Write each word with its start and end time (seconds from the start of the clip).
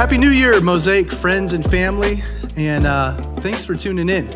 Happy 0.00 0.16
New 0.16 0.30
Year, 0.30 0.58
Mosaic 0.62 1.12
friends 1.12 1.52
and 1.52 1.62
family, 1.62 2.22
and 2.56 2.86
uh, 2.86 3.14
thanks 3.40 3.66
for 3.66 3.74
tuning 3.76 4.08
in. 4.08 4.26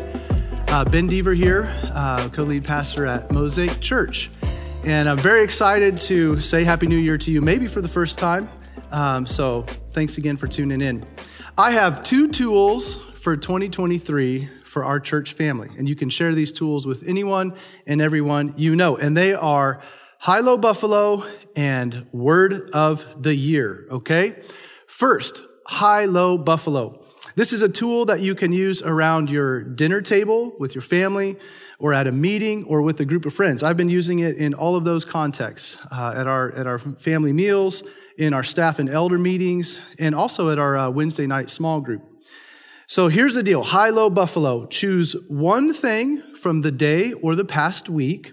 Uh, 0.67 0.85
ben 0.85 1.09
Deaver 1.09 1.35
here, 1.35 1.73
uh, 1.91 2.29
co 2.29 2.43
lead 2.43 2.63
pastor 2.63 3.07
at 3.07 3.31
Mosaic 3.31 3.79
Church. 3.79 4.29
And 4.83 5.09
I'm 5.09 5.17
very 5.17 5.43
excited 5.43 5.97
to 6.01 6.39
say 6.39 6.63
Happy 6.63 6.85
New 6.85 6.99
Year 6.99 7.17
to 7.17 7.31
you, 7.31 7.41
maybe 7.41 7.65
for 7.65 7.81
the 7.81 7.87
first 7.87 8.19
time. 8.19 8.47
Um, 8.91 9.25
so 9.25 9.63
thanks 9.89 10.19
again 10.19 10.37
for 10.37 10.45
tuning 10.45 10.81
in. 10.81 11.03
I 11.57 11.71
have 11.71 12.03
two 12.03 12.27
tools 12.27 12.97
for 13.15 13.35
2023 13.35 14.47
for 14.63 14.85
our 14.85 14.99
church 14.99 15.33
family, 15.33 15.71
and 15.79 15.89
you 15.89 15.95
can 15.95 16.11
share 16.11 16.35
these 16.35 16.51
tools 16.51 16.85
with 16.85 17.01
anyone 17.07 17.55
and 17.87 18.01
everyone 18.01 18.53
you 18.55 18.75
know. 18.75 18.97
And 18.97 19.17
they 19.17 19.33
are 19.33 19.81
High 20.19 20.41
Low 20.41 20.59
Buffalo 20.59 21.23
and 21.55 22.05
Word 22.11 22.69
of 22.69 23.23
the 23.23 23.33
Year, 23.33 23.87
okay? 23.89 24.43
First, 24.85 25.41
High 25.67 26.05
Low 26.05 26.37
Buffalo. 26.37 27.01
This 27.35 27.51
is 27.51 27.61
a 27.61 27.67
tool 27.67 28.05
that 28.05 28.21
you 28.21 28.33
can 28.33 28.53
use 28.53 28.81
around 28.81 29.29
your 29.29 29.61
dinner 29.61 30.01
table 30.01 30.53
with 30.57 30.73
your 30.73 30.81
family 30.81 31.35
or 31.79 31.93
at 31.93 32.07
a 32.07 32.11
meeting 32.11 32.63
or 32.63 32.81
with 32.81 32.99
a 33.01 33.05
group 33.05 33.25
of 33.25 33.33
friends. 33.33 33.61
I've 33.61 33.75
been 33.75 33.89
using 33.89 34.19
it 34.19 34.37
in 34.37 34.53
all 34.53 34.77
of 34.77 34.85
those 34.85 35.03
contexts 35.03 35.75
uh, 35.91 36.13
at, 36.15 36.27
our, 36.27 36.53
at 36.53 36.65
our 36.65 36.79
family 36.79 37.33
meals, 37.33 37.83
in 38.17 38.33
our 38.33 38.43
staff 38.43 38.79
and 38.79 38.89
elder 38.89 39.17
meetings, 39.17 39.81
and 39.99 40.15
also 40.15 40.49
at 40.49 40.59
our 40.59 40.77
uh, 40.77 40.89
Wednesday 40.89 41.27
night 41.27 41.49
small 41.49 41.81
group. 41.81 42.03
So 42.87 43.09
here's 43.09 43.35
the 43.35 43.43
deal 43.43 43.63
high, 43.63 43.89
low, 43.89 44.09
buffalo. 44.09 44.67
Choose 44.67 45.15
one 45.27 45.73
thing 45.73 46.23
from 46.35 46.61
the 46.61 46.71
day 46.71 47.11
or 47.11 47.35
the 47.35 47.43
past 47.43 47.89
week, 47.89 48.31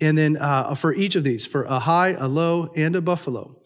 and 0.00 0.16
then 0.16 0.38
uh, 0.38 0.74
for 0.74 0.94
each 0.94 1.14
of 1.14 1.24
these, 1.24 1.44
for 1.44 1.64
a 1.64 1.80
high, 1.80 2.10
a 2.10 2.28
low, 2.28 2.72
and 2.74 2.96
a 2.96 3.02
buffalo. 3.02 3.60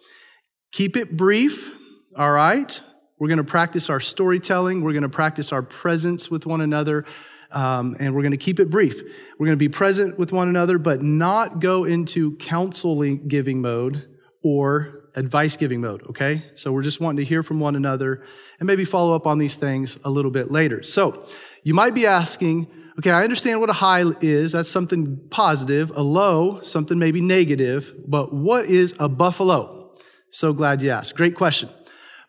Keep 0.73 0.97
it 0.97 1.17
brief, 1.17 1.73
all 2.17 2.33
right? 2.33 2.81
We're 3.19 3.29
going 3.29 3.39
to 3.39 3.45
practice 3.45 3.91
our 3.91 4.01
storytelling. 4.01 4.83
We're 4.83 4.93
going 4.93 5.03
to 5.03 5.09
practice 5.09 5.53
our 5.53 5.63
presence 5.63 6.31
with 6.31 6.47
one 6.47 6.61
another. 6.61 7.05
Um, 7.51 7.97
and 8.01 8.15
we're 8.15 8.23
going 8.23 8.33
to 8.33 8.37
keep 8.37 8.59
it 8.59 8.69
brief. 8.69 9.01
We're 9.39 9.47
going 9.47 9.59
to 9.59 9.65
be 9.65 9.69
present 9.69 10.19
with 10.19 10.33
one 10.33 10.49
another, 10.49 10.77
but 10.79 11.03
not 11.03 11.61
go 11.61 11.85
into 11.85 12.37
counseling 12.37 13.29
giving 13.29 13.61
mode 13.61 14.09
or 14.43 15.05
advice 15.15 15.57
giving 15.57 15.81
mode, 15.81 16.03
okay? 16.11 16.43
So 16.57 16.73
we're 16.73 16.83
just 16.83 17.01
wanting 17.01 17.19
to 17.19 17.25
hear 17.25 17.45
from 17.45 17.61
one 17.61 17.77
another 17.77 18.25
and 18.59 18.67
maybe 18.67 18.85
follow 18.85 19.15
up 19.15 19.27
on 19.27 19.39
these 19.39 19.57
things 19.57 19.99
a 20.05 20.11
little 20.11 20.33
bit 20.33 20.51
later. 20.51 20.83
So 20.83 21.27
you 21.63 21.75
might 21.75 21.95
be 21.95 22.07
asking, 22.07 22.67
okay, 22.99 23.11
I 23.11 23.23
understand 23.23 23.61
what 23.61 23.71
a 23.71 23.75
high 23.75 24.05
is. 24.21 24.53
That's 24.53 24.69
something 24.69 25.21
positive. 25.31 25.93
A 25.95 26.03
low, 26.03 26.61
something 26.63 26.99
maybe 26.99 27.21
negative. 27.21 27.93
But 28.07 28.35
what 28.35 28.67
is 28.67 28.95
a 28.99 29.09
buffalo? 29.09 29.95
So 30.31 30.53
glad 30.53 30.83
you 30.83 30.91
asked. 30.91 31.15
Great 31.15 31.37
question. 31.37 31.69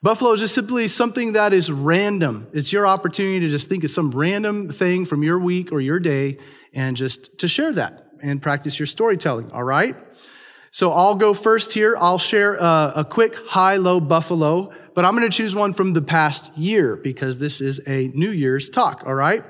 Buffalo 0.06 0.34
is 0.34 0.40
just 0.40 0.54
simply 0.54 0.88
something 0.88 1.34
that 1.34 1.52
is 1.52 1.72
random. 1.72 2.46
It's 2.54 2.72
your 2.72 2.86
opportunity 2.86 3.40
to 3.40 3.50
just 3.50 3.68
think 3.68 3.84
of 3.84 3.90
some 3.90 4.12
random 4.12 4.70
thing 4.70 5.04
from 5.04 5.24
your 5.24 5.40
week 5.40 5.72
or 5.72 5.82
your 5.82 5.98
day 5.98 6.38
and 6.76 6.96
just 6.96 7.40
to 7.40 7.48
share 7.48 7.74
that 7.74 8.06
and 8.22 8.40
practice 8.40 8.78
your 8.78 8.86
storytelling, 8.86 9.52
all 9.52 9.64
right? 9.64 9.96
So 10.70 10.92
I'll 10.92 11.16
go 11.16 11.34
first 11.34 11.74
here. 11.74 11.98
I'll 11.98 12.20
share 12.20 12.54
a, 12.54 12.94
a 12.98 13.04
quick 13.10 13.36
high 13.48 13.78
low 13.78 14.00
buffalo, 14.00 14.72
but 14.94 15.06
I'm 15.06 15.18
going 15.18 15.28
to 15.28 15.36
choose 15.36 15.56
one 15.56 15.74
from 15.74 15.94
the 15.94 16.04
past 16.04 16.56
year 16.56 16.98
because 16.98 17.40
this 17.40 17.60
is 17.60 17.82
a 17.88 18.10
New 18.10 18.30
Year's 18.30 18.70
talk, 18.70 19.08
all 19.08 19.16
right? 19.16 19.44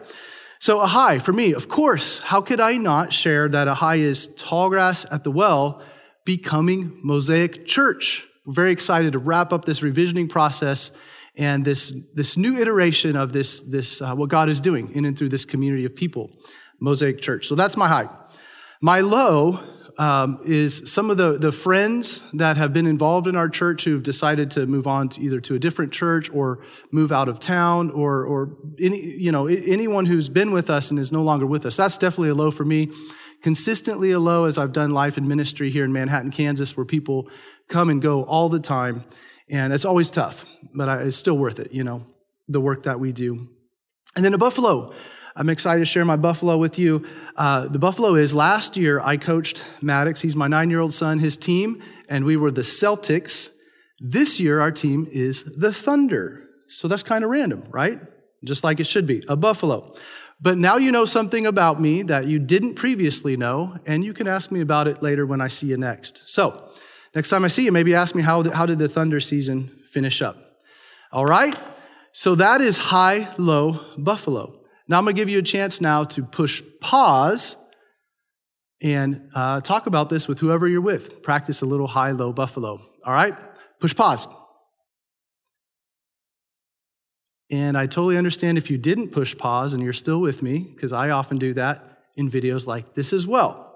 So 0.59 0.79
a 0.79 0.87
high 0.87 1.19
for 1.19 1.33
me, 1.33 1.53
of 1.53 1.67
course, 1.67 2.19
how 2.19 2.39
could 2.39 2.61
I 2.61 2.77
not 2.77 3.11
share 3.11 3.49
that 3.49 3.67
a 3.67 3.73
high 3.73 3.97
is 3.97 4.27
tall 4.37 4.69
grass 4.69 5.05
at 5.11 5.25
the 5.25 5.31
Well 5.31 5.81
becoming 6.23 6.97
Mosaic 7.03 7.65
Church? 7.65 8.29
We're 8.45 8.53
very 8.53 8.71
excited 8.71 9.13
to 9.13 9.19
wrap 9.19 9.51
up 9.51 9.65
this 9.65 9.81
revisioning 9.81 10.29
process 10.29 10.91
and 11.35 11.65
this, 11.65 11.93
this 12.13 12.37
new 12.37 12.57
iteration 12.57 13.17
of 13.17 13.33
this, 13.33 13.61
this 13.61 14.01
uh, 14.01 14.15
what 14.15 14.29
God 14.29 14.49
is 14.49 14.61
doing 14.61 14.93
in 14.93 15.05
and 15.05 15.17
through 15.17 15.29
this 15.29 15.45
community 15.45 15.83
of 15.85 15.95
people, 15.95 16.31
Mosaic 16.79 17.21
Church. 17.21 17.47
So 17.47 17.55
that's 17.55 17.75
my 17.75 17.87
high. 17.87 18.09
My 18.81 19.01
low 19.01 19.59
um, 19.97 20.39
is 20.45 20.91
some 20.91 21.09
of 21.09 21.17
the, 21.17 21.37
the 21.37 21.51
friends 21.51 22.21
that 22.33 22.57
have 22.57 22.73
been 22.73 22.85
involved 22.85 23.27
in 23.27 23.35
our 23.35 23.49
church 23.49 23.85
who've 23.85 24.03
decided 24.03 24.51
to 24.51 24.65
move 24.65 24.87
on 24.87 25.09
to 25.09 25.21
either 25.21 25.39
to 25.41 25.55
a 25.55 25.59
different 25.59 25.91
church 25.91 26.29
or 26.33 26.63
move 26.91 27.11
out 27.11 27.29
of 27.29 27.39
town 27.39 27.89
or, 27.91 28.25
or 28.25 28.57
any, 28.79 28.99
you 28.99 29.31
know, 29.31 29.47
anyone 29.47 30.05
who's 30.05 30.29
been 30.29 30.51
with 30.51 30.69
us 30.69 30.91
and 30.91 30.99
is 30.99 31.11
no 31.11 31.23
longer 31.23 31.45
with 31.45 31.65
us. 31.65 31.77
That's 31.77 31.97
definitely 31.97 32.29
a 32.29 32.35
low 32.35 32.51
for 32.51 32.65
me. 32.65 32.91
Consistently 33.41 34.11
a 34.11 34.19
low 34.19 34.45
as 34.45 34.57
I've 34.57 34.73
done 34.73 34.91
life 34.91 35.17
and 35.17 35.27
ministry 35.27 35.69
here 35.69 35.85
in 35.85 35.93
Manhattan, 35.93 36.31
Kansas, 36.31 36.75
where 36.75 36.85
people 36.85 37.29
come 37.67 37.89
and 37.89 38.01
go 38.01 38.23
all 38.23 38.49
the 38.49 38.59
time. 38.59 39.03
And 39.49 39.73
it's 39.73 39.85
always 39.85 40.09
tough, 40.09 40.45
but 40.73 41.01
it's 41.01 41.17
still 41.17 41.37
worth 41.37 41.59
it, 41.59 41.71
you 41.71 41.83
know, 41.83 42.05
the 42.47 42.59
work 42.59 42.83
that 42.83 42.99
we 42.99 43.11
do. 43.11 43.47
And 44.15 44.23
then 44.23 44.33
a 44.33 44.37
buffalo. 44.37 44.93
I'm 45.37 45.49
excited 45.49 45.79
to 45.79 45.85
share 45.85 46.05
my 46.05 46.15
buffalo 46.15 46.57
with 46.57 46.79
you. 46.79 47.05
Uh, 47.35 47.67
the 47.67 47.79
buffalo 47.79 48.15
is 48.15 48.33
last 48.33 48.77
year 48.77 49.01
I 49.01 49.17
coached 49.17 49.65
Maddox. 49.81 50.21
He's 50.21 50.35
my 50.35 50.47
nine 50.47 50.69
year 50.69 50.79
old 50.79 50.93
son, 50.93 51.19
his 51.19 51.35
team, 51.35 51.81
and 52.09 52.23
we 52.23 52.37
were 52.37 52.51
the 52.51 52.61
Celtics. 52.61 53.49
This 53.99 54.39
year 54.39 54.61
our 54.61 54.71
team 54.71 55.07
is 55.11 55.43
the 55.43 55.73
Thunder. 55.73 56.41
So 56.69 56.87
that's 56.87 57.03
kind 57.03 57.23
of 57.23 57.29
random, 57.29 57.65
right? 57.69 57.99
Just 58.45 58.63
like 58.63 58.79
it 58.79 58.87
should 58.87 59.05
be 59.05 59.23
a 59.27 59.35
buffalo. 59.35 59.93
But 60.41 60.57
now 60.57 60.77
you 60.77 60.91
know 60.91 61.05
something 61.05 61.45
about 61.45 61.81
me 61.81 62.03
that 62.03 62.27
you 62.27 62.39
didn't 62.39 62.75
previously 62.75 63.37
know, 63.37 63.77
and 63.85 64.03
you 64.03 64.13
can 64.13 64.27
ask 64.27 64.51
me 64.51 64.61
about 64.61 64.87
it 64.87 65.01
later 65.01 65.25
when 65.25 65.41
I 65.41 65.47
see 65.47 65.67
you 65.67 65.77
next. 65.77 66.21
So, 66.25 66.69
Next 67.15 67.29
time 67.29 67.45
I 67.45 67.47
see 67.47 67.63
you, 67.63 67.71
maybe 67.71 67.95
ask 67.95 68.13
me 68.13 68.21
how, 68.21 68.43
how 68.51 68.65
did 68.65 68.77
the 68.77 68.89
thunder 68.89 69.21
season 69.21 69.83
finish 69.85 70.21
up? 70.21 70.37
All 71.13 71.25
right? 71.25 71.55
So 72.11 72.35
that 72.35 72.59
is 72.59 72.77
high, 72.77 73.33
low, 73.37 73.79
buffalo. 73.97 74.59
Now 74.87 74.97
I'm 74.97 75.05
going 75.05 75.15
to 75.15 75.21
give 75.21 75.29
you 75.29 75.39
a 75.39 75.43
chance 75.43 75.79
now 75.79 76.03
to 76.03 76.23
push 76.23 76.61
pause 76.81 77.55
and 78.81 79.29
uh, 79.33 79.61
talk 79.61 79.87
about 79.87 80.09
this 80.09 80.27
with 80.27 80.39
whoever 80.39 80.67
you're 80.67 80.81
with. 80.81 81.23
Practice 81.23 81.61
a 81.61 81.65
little 81.65 81.87
high, 81.87 82.11
low, 82.11 82.33
buffalo. 82.33 82.81
All 83.05 83.13
right? 83.13 83.33
Push 83.79 83.95
pause. 83.95 84.27
And 87.49 87.77
I 87.77 87.85
totally 87.85 88.17
understand 88.17 88.57
if 88.57 88.69
you 88.69 88.77
didn't 88.77 89.09
push 89.09 89.37
pause 89.37 89.73
and 89.73 89.81
you're 89.81 89.93
still 89.93 90.19
with 90.19 90.43
me, 90.43 90.59
because 90.75 90.91
I 90.91 91.11
often 91.11 91.37
do 91.37 91.53
that 91.53 92.01
in 92.15 92.29
videos 92.29 92.67
like 92.67 92.93
this 92.93 93.13
as 93.13 93.25
well. 93.25 93.74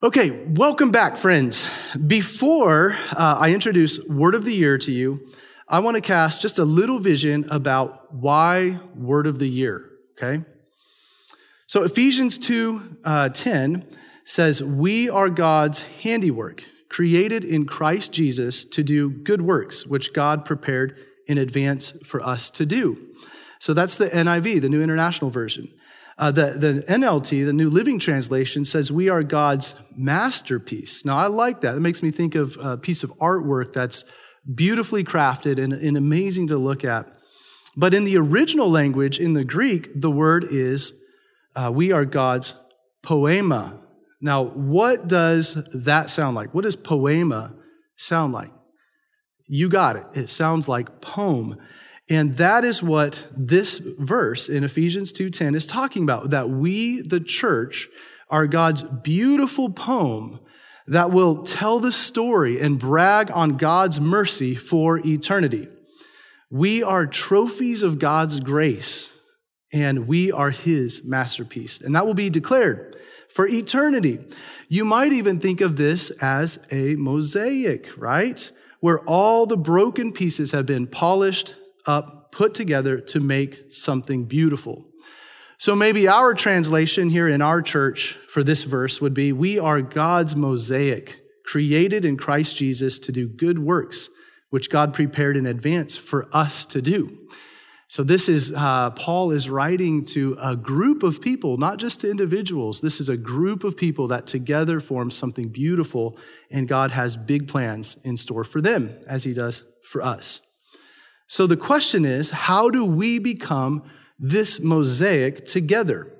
Okay, 0.00 0.46
welcome 0.46 0.92
back, 0.92 1.16
friends. 1.16 1.68
Before 2.06 2.92
uh, 3.16 3.36
I 3.40 3.50
introduce 3.50 3.98
Word 4.04 4.36
of 4.36 4.44
the 4.44 4.54
Year 4.54 4.78
to 4.78 4.92
you, 4.92 5.26
I 5.66 5.80
want 5.80 5.96
to 5.96 6.00
cast 6.00 6.40
just 6.40 6.60
a 6.60 6.64
little 6.64 7.00
vision 7.00 7.48
about 7.50 8.14
why 8.14 8.78
Word 8.94 9.26
of 9.26 9.40
the 9.40 9.48
Year, 9.48 9.90
okay? 10.12 10.44
So 11.66 11.82
Ephesians 11.82 12.38
2 12.38 12.98
uh, 13.04 13.28
10 13.30 13.88
says, 14.24 14.62
We 14.62 15.10
are 15.10 15.28
God's 15.28 15.80
handiwork, 15.80 16.62
created 16.88 17.42
in 17.42 17.66
Christ 17.66 18.12
Jesus 18.12 18.64
to 18.66 18.84
do 18.84 19.10
good 19.10 19.42
works, 19.42 19.84
which 19.84 20.12
God 20.12 20.44
prepared 20.44 20.96
in 21.26 21.38
advance 21.38 21.90
for 22.04 22.24
us 22.24 22.50
to 22.50 22.64
do. 22.64 23.04
So 23.58 23.74
that's 23.74 23.98
the 23.98 24.06
NIV, 24.06 24.60
the 24.60 24.68
New 24.68 24.80
International 24.80 25.28
Version. 25.28 25.72
Uh, 26.18 26.32
the, 26.32 26.50
the 26.50 26.84
NLT, 26.88 27.46
the 27.46 27.52
New 27.52 27.70
Living 27.70 28.00
Translation, 28.00 28.64
says 28.64 28.90
we 28.90 29.08
are 29.08 29.22
God's 29.22 29.76
masterpiece. 29.96 31.04
Now, 31.04 31.16
I 31.16 31.28
like 31.28 31.60
that. 31.60 31.76
It 31.76 31.80
makes 31.80 32.02
me 32.02 32.10
think 32.10 32.34
of 32.34 32.58
a 32.60 32.76
piece 32.76 33.04
of 33.04 33.16
artwork 33.18 33.72
that's 33.72 34.04
beautifully 34.52 35.04
crafted 35.04 35.62
and, 35.62 35.72
and 35.72 35.96
amazing 35.96 36.48
to 36.48 36.58
look 36.58 36.84
at. 36.84 37.06
But 37.76 37.94
in 37.94 38.02
the 38.02 38.16
original 38.16 38.68
language, 38.68 39.20
in 39.20 39.34
the 39.34 39.44
Greek, 39.44 39.88
the 39.94 40.10
word 40.10 40.44
is 40.50 40.92
uh, 41.54 41.70
we 41.72 41.92
are 41.92 42.04
God's 42.04 42.54
poema. 43.02 43.80
Now, 44.20 44.42
what 44.42 45.06
does 45.06 45.54
that 45.72 46.10
sound 46.10 46.34
like? 46.34 46.52
What 46.52 46.64
does 46.64 46.74
poema 46.74 47.54
sound 47.96 48.32
like? 48.32 48.50
You 49.46 49.68
got 49.68 49.96
it. 49.96 50.04
It 50.14 50.30
sounds 50.30 50.68
like 50.68 51.00
poem. 51.00 51.56
And 52.10 52.34
that 52.34 52.64
is 52.64 52.82
what 52.82 53.26
this 53.36 53.78
verse 53.78 54.48
in 54.48 54.64
Ephesians 54.64 55.12
2:10 55.12 55.54
is 55.54 55.66
talking 55.66 56.02
about 56.02 56.30
that 56.30 56.48
we 56.48 57.02
the 57.02 57.20
church 57.20 57.88
are 58.30 58.46
God's 58.46 58.82
beautiful 58.82 59.70
poem 59.70 60.40
that 60.86 61.10
will 61.10 61.42
tell 61.42 61.80
the 61.80 61.92
story 61.92 62.60
and 62.60 62.78
brag 62.78 63.30
on 63.30 63.56
God's 63.56 64.00
mercy 64.00 64.54
for 64.54 64.98
eternity. 65.06 65.68
We 66.50 66.82
are 66.82 67.06
trophies 67.06 67.82
of 67.82 67.98
God's 67.98 68.40
grace 68.40 69.12
and 69.70 70.08
we 70.08 70.32
are 70.32 70.50
his 70.50 71.04
masterpiece. 71.04 71.80
And 71.80 71.94
that 71.94 72.06
will 72.06 72.14
be 72.14 72.30
declared 72.30 72.96
for 73.28 73.46
eternity. 73.46 74.20
You 74.68 74.86
might 74.86 75.12
even 75.12 75.40
think 75.40 75.60
of 75.60 75.76
this 75.76 76.10
as 76.22 76.58
a 76.70 76.96
mosaic, 76.96 77.88
right? 77.98 78.50
Where 78.80 79.00
all 79.00 79.44
the 79.44 79.58
broken 79.58 80.12
pieces 80.12 80.52
have 80.52 80.64
been 80.64 80.86
polished 80.86 81.54
up, 81.88 82.30
put 82.30 82.54
together 82.54 83.00
to 83.00 83.18
make 83.18 83.72
something 83.72 84.24
beautiful. 84.24 84.84
So 85.60 85.74
maybe 85.74 86.06
our 86.06 86.34
translation 86.34 87.10
here 87.10 87.28
in 87.28 87.42
our 87.42 87.62
church 87.62 88.16
for 88.28 88.44
this 88.44 88.62
verse 88.62 89.00
would 89.00 89.14
be 89.14 89.32
We 89.32 89.58
are 89.58 89.82
God's 89.82 90.36
mosaic, 90.36 91.20
created 91.44 92.04
in 92.04 92.16
Christ 92.16 92.56
Jesus 92.56 93.00
to 93.00 93.10
do 93.10 93.26
good 93.26 93.58
works, 93.58 94.08
which 94.50 94.70
God 94.70 94.94
prepared 94.94 95.36
in 95.36 95.46
advance 95.46 95.96
for 95.96 96.28
us 96.32 96.64
to 96.66 96.80
do. 96.80 97.26
So, 97.90 98.04
this 98.04 98.28
is, 98.28 98.52
uh, 98.54 98.90
Paul 98.90 99.30
is 99.30 99.48
writing 99.48 100.04
to 100.06 100.36
a 100.40 100.54
group 100.54 101.02
of 101.02 101.22
people, 101.22 101.56
not 101.56 101.78
just 101.78 102.02
to 102.02 102.10
individuals. 102.10 102.82
This 102.82 103.00
is 103.00 103.08
a 103.08 103.16
group 103.16 103.64
of 103.64 103.78
people 103.78 104.08
that 104.08 104.26
together 104.26 104.78
form 104.78 105.10
something 105.10 105.48
beautiful, 105.48 106.18
and 106.50 106.68
God 106.68 106.90
has 106.90 107.16
big 107.16 107.48
plans 107.48 107.96
in 108.04 108.18
store 108.18 108.44
for 108.44 108.60
them, 108.60 108.94
as 109.08 109.24
he 109.24 109.32
does 109.32 109.62
for 109.82 110.02
us. 110.02 110.42
So, 111.28 111.46
the 111.46 111.56
question 111.56 112.04
is 112.04 112.30
how 112.30 112.70
do 112.70 112.84
we 112.84 113.18
become 113.18 113.84
this 114.18 114.60
mosaic 114.60 115.46
together? 115.46 116.12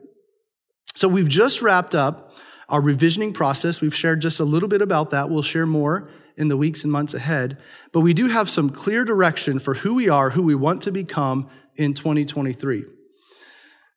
So, 0.94 1.08
we've 1.08 1.28
just 1.28 1.62
wrapped 1.62 1.94
up 1.94 2.34
our 2.68 2.82
revisioning 2.82 3.32
process. 3.32 3.80
We've 3.80 3.94
shared 3.94 4.20
just 4.20 4.38
a 4.38 4.44
little 4.44 4.68
bit 4.68 4.82
about 4.82 5.10
that. 5.10 5.30
We'll 5.30 5.42
share 5.42 5.66
more 5.66 6.10
in 6.36 6.48
the 6.48 6.56
weeks 6.56 6.84
and 6.84 6.92
months 6.92 7.14
ahead. 7.14 7.58
But 7.92 8.00
we 8.00 8.14
do 8.14 8.28
have 8.28 8.50
some 8.50 8.70
clear 8.70 9.04
direction 9.04 9.58
for 9.58 9.74
who 9.74 9.94
we 9.94 10.08
are, 10.08 10.30
who 10.30 10.42
we 10.42 10.54
want 10.54 10.82
to 10.82 10.92
become 10.92 11.48
in 11.74 11.94
2023. 11.94 12.84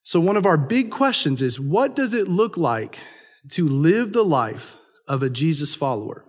So, 0.03 0.19
one 0.19 0.37
of 0.37 0.45
our 0.45 0.57
big 0.57 0.91
questions 0.91 1.41
is 1.41 1.59
what 1.59 1.95
does 1.95 2.13
it 2.13 2.27
look 2.27 2.57
like 2.57 2.97
to 3.49 3.67
live 3.67 4.13
the 4.13 4.23
life 4.23 4.77
of 5.07 5.21
a 5.21 5.29
Jesus 5.29 5.75
follower? 5.75 6.25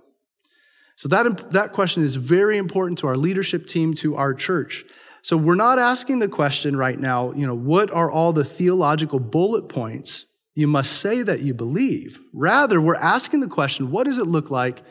So, 1.03 1.09
that, 1.09 1.51
that 1.51 1.73
question 1.73 2.05
is 2.05 2.15
very 2.15 2.57
important 2.57 2.97
to 2.99 3.09
our 3.09 3.17
leadership 3.17 3.67
team, 3.67 3.93
to 3.95 4.15
our 4.15 4.33
church. 4.33 4.85
So, 5.23 5.37
we're 5.37 5.57
not 5.57 5.81
asking 5.81 6.21
the 6.21 6.29
question 6.29 6.77
right 6.77 6.97
now, 6.97 7.33
you 7.33 7.45
know, 7.45 7.57
what 7.57 7.91
are 7.91 8.09
all 8.09 8.33
the 8.33 8.45
theological 8.45 9.19
bullet 9.19 9.69
points 9.69 10.27
you 10.55 10.69
must 10.69 10.93
say 10.93 11.23
that 11.23 11.41
you 11.41 11.55
believe? 11.55 12.21
Rather, 12.33 12.81
we're 12.81 12.95
asking 12.95 13.41
the 13.41 13.49
question, 13.49 13.91
what 13.91 14.05
does 14.05 14.19
it 14.19 14.29
look 14.29 14.49
like 14.53 14.85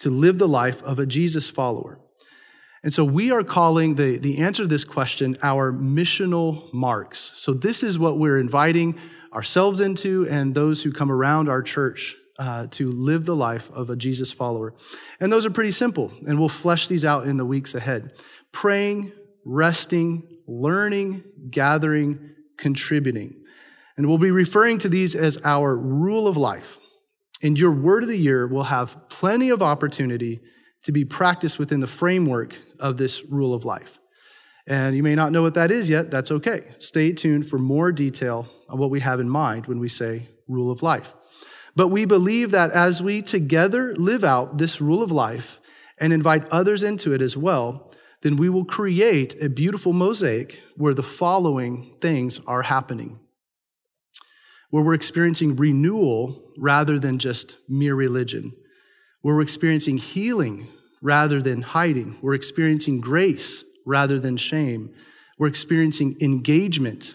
to 0.00 0.10
live 0.10 0.36
the 0.36 0.46
life 0.46 0.82
of 0.82 0.98
a 0.98 1.06
Jesus 1.06 1.48
follower? 1.48 1.98
And 2.82 2.92
so 2.92 3.02
we 3.02 3.30
are 3.30 3.42
calling 3.42 3.94
the, 3.94 4.18
the 4.18 4.40
answer 4.40 4.64
to 4.64 4.68
this 4.68 4.84
question 4.84 5.34
our 5.42 5.72
missional 5.72 6.70
marks. 6.74 7.32
So 7.36 7.54
this 7.54 7.82
is 7.82 7.98
what 7.98 8.18
we're 8.18 8.38
inviting 8.38 8.98
ourselves 9.32 9.80
into 9.80 10.28
and 10.28 10.54
those 10.54 10.82
who 10.82 10.92
come 10.92 11.10
around 11.10 11.48
our 11.48 11.62
church 11.62 12.16
uh, 12.38 12.66
to 12.68 12.90
live 12.90 13.26
the 13.26 13.36
life 13.36 13.70
of 13.72 13.90
a 13.90 13.96
Jesus 13.96 14.32
follower. 14.32 14.74
And 15.20 15.32
those 15.32 15.46
are 15.46 15.50
pretty 15.50 15.70
simple, 15.70 16.12
and 16.26 16.38
we'll 16.38 16.48
flesh 16.48 16.88
these 16.88 17.04
out 17.04 17.26
in 17.26 17.36
the 17.36 17.44
weeks 17.44 17.74
ahead 17.74 18.12
praying, 18.52 19.12
resting, 19.44 20.22
learning, 20.46 21.24
gathering, 21.50 22.30
contributing. 22.56 23.34
And 23.96 24.08
we'll 24.08 24.18
be 24.18 24.30
referring 24.30 24.78
to 24.78 24.88
these 24.88 25.14
as 25.14 25.38
our 25.44 25.76
rule 25.76 26.26
of 26.26 26.36
life. 26.36 26.78
And 27.42 27.58
your 27.58 27.72
word 27.72 28.04
of 28.04 28.08
the 28.08 28.16
year 28.16 28.46
will 28.46 28.64
have 28.64 29.08
plenty 29.08 29.50
of 29.50 29.62
opportunity 29.62 30.40
to 30.84 30.92
be 30.92 31.04
practiced 31.04 31.58
within 31.58 31.80
the 31.80 31.86
framework 31.86 32.54
of 32.78 32.96
this 32.96 33.24
rule 33.24 33.54
of 33.54 33.64
life. 33.64 33.98
And 34.66 34.96
you 34.96 35.02
may 35.02 35.14
not 35.14 35.30
know 35.30 35.42
what 35.42 35.54
that 35.54 35.70
is 35.70 35.90
yet, 35.90 36.10
that's 36.10 36.30
okay. 36.30 36.64
Stay 36.78 37.12
tuned 37.12 37.46
for 37.46 37.58
more 37.58 37.92
detail 37.92 38.46
on 38.68 38.78
what 38.78 38.90
we 38.90 39.00
have 39.00 39.20
in 39.20 39.28
mind 39.28 39.66
when 39.66 39.78
we 39.78 39.88
say 39.88 40.22
rule 40.48 40.70
of 40.70 40.82
life. 40.82 41.14
But 41.76 41.88
we 41.88 42.04
believe 42.04 42.50
that 42.52 42.70
as 42.70 43.02
we 43.02 43.22
together 43.22 43.94
live 43.96 44.24
out 44.24 44.58
this 44.58 44.80
rule 44.80 45.02
of 45.02 45.10
life 45.10 45.60
and 45.98 46.12
invite 46.12 46.48
others 46.48 46.82
into 46.82 47.12
it 47.12 47.20
as 47.20 47.36
well, 47.36 47.90
then 48.22 48.36
we 48.36 48.48
will 48.48 48.64
create 48.64 49.40
a 49.42 49.48
beautiful 49.48 49.92
mosaic 49.92 50.60
where 50.76 50.94
the 50.94 51.02
following 51.02 51.94
things 52.00 52.40
are 52.46 52.62
happening. 52.62 53.18
Where 54.70 54.82
we're 54.82 54.94
experiencing 54.94 55.56
renewal 55.56 56.52
rather 56.56 56.98
than 56.98 57.18
just 57.18 57.58
mere 57.68 57.94
religion, 57.94 58.52
where 59.20 59.36
we're 59.36 59.42
experiencing 59.42 59.98
healing 59.98 60.68
rather 61.02 61.42
than 61.42 61.62
hiding, 61.62 62.18
we're 62.22 62.34
experiencing 62.34 63.00
grace 63.00 63.64
rather 63.84 64.18
than 64.18 64.36
shame, 64.36 64.94
we're 65.38 65.48
experiencing 65.48 66.16
engagement 66.20 67.14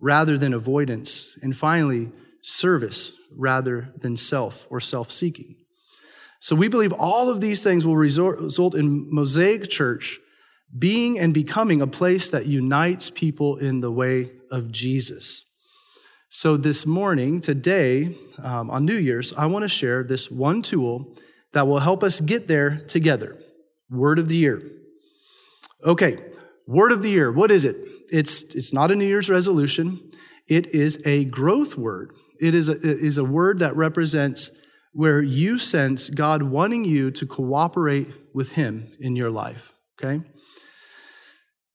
rather 0.00 0.36
than 0.36 0.52
avoidance, 0.52 1.36
and 1.42 1.56
finally, 1.56 2.10
service 2.42 3.12
rather 3.36 3.92
than 3.96 4.16
self 4.16 4.66
or 4.70 4.80
self 4.80 5.10
seeking. 5.10 5.56
So 6.40 6.56
we 6.56 6.68
believe 6.68 6.92
all 6.92 7.28
of 7.28 7.40
these 7.40 7.62
things 7.62 7.84
will 7.84 7.96
result 7.96 8.74
in 8.74 9.12
Mosaic 9.14 9.68
Church 9.68 10.18
being 10.76 11.18
and 11.18 11.34
becoming 11.34 11.82
a 11.82 11.86
place 11.86 12.30
that 12.30 12.46
unites 12.46 13.10
people 13.10 13.56
in 13.56 13.80
the 13.80 13.90
way 13.90 14.30
of 14.50 14.70
Jesus. 14.70 15.44
So, 16.32 16.56
this 16.56 16.86
morning, 16.86 17.40
today, 17.40 18.16
um, 18.40 18.70
on 18.70 18.84
New 18.84 18.96
Year's, 18.96 19.34
I 19.34 19.46
want 19.46 19.64
to 19.64 19.68
share 19.68 20.04
this 20.04 20.30
one 20.30 20.62
tool 20.62 21.16
that 21.52 21.66
will 21.66 21.80
help 21.80 22.04
us 22.04 22.20
get 22.20 22.46
there 22.46 22.84
together. 22.86 23.36
Word 23.90 24.20
of 24.20 24.28
the 24.28 24.36
year. 24.36 24.62
Okay, 25.84 26.18
word 26.68 26.92
of 26.92 27.02
the 27.02 27.10
year. 27.10 27.32
What 27.32 27.50
is 27.50 27.64
it? 27.64 27.76
It's, 28.12 28.42
it's 28.54 28.72
not 28.72 28.92
a 28.92 28.94
New 28.94 29.06
Year's 29.06 29.28
resolution, 29.28 29.98
it 30.46 30.68
is 30.68 31.04
a 31.04 31.24
growth 31.24 31.76
word. 31.76 32.12
It 32.40 32.54
is 32.54 32.68
a, 32.68 32.72
it 32.72 32.84
is 32.84 33.18
a 33.18 33.24
word 33.24 33.58
that 33.58 33.76
represents 33.76 34.50
where 34.92 35.22
you 35.22 35.58
sense 35.58 36.08
God 36.10 36.42
wanting 36.42 36.84
you 36.84 37.10
to 37.12 37.26
cooperate 37.26 38.08
with 38.34 38.52
Him 38.52 38.92
in 38.98 39.16
your 39.16 39.30
life. 39.30 39.72
Okay? 40.02 40.24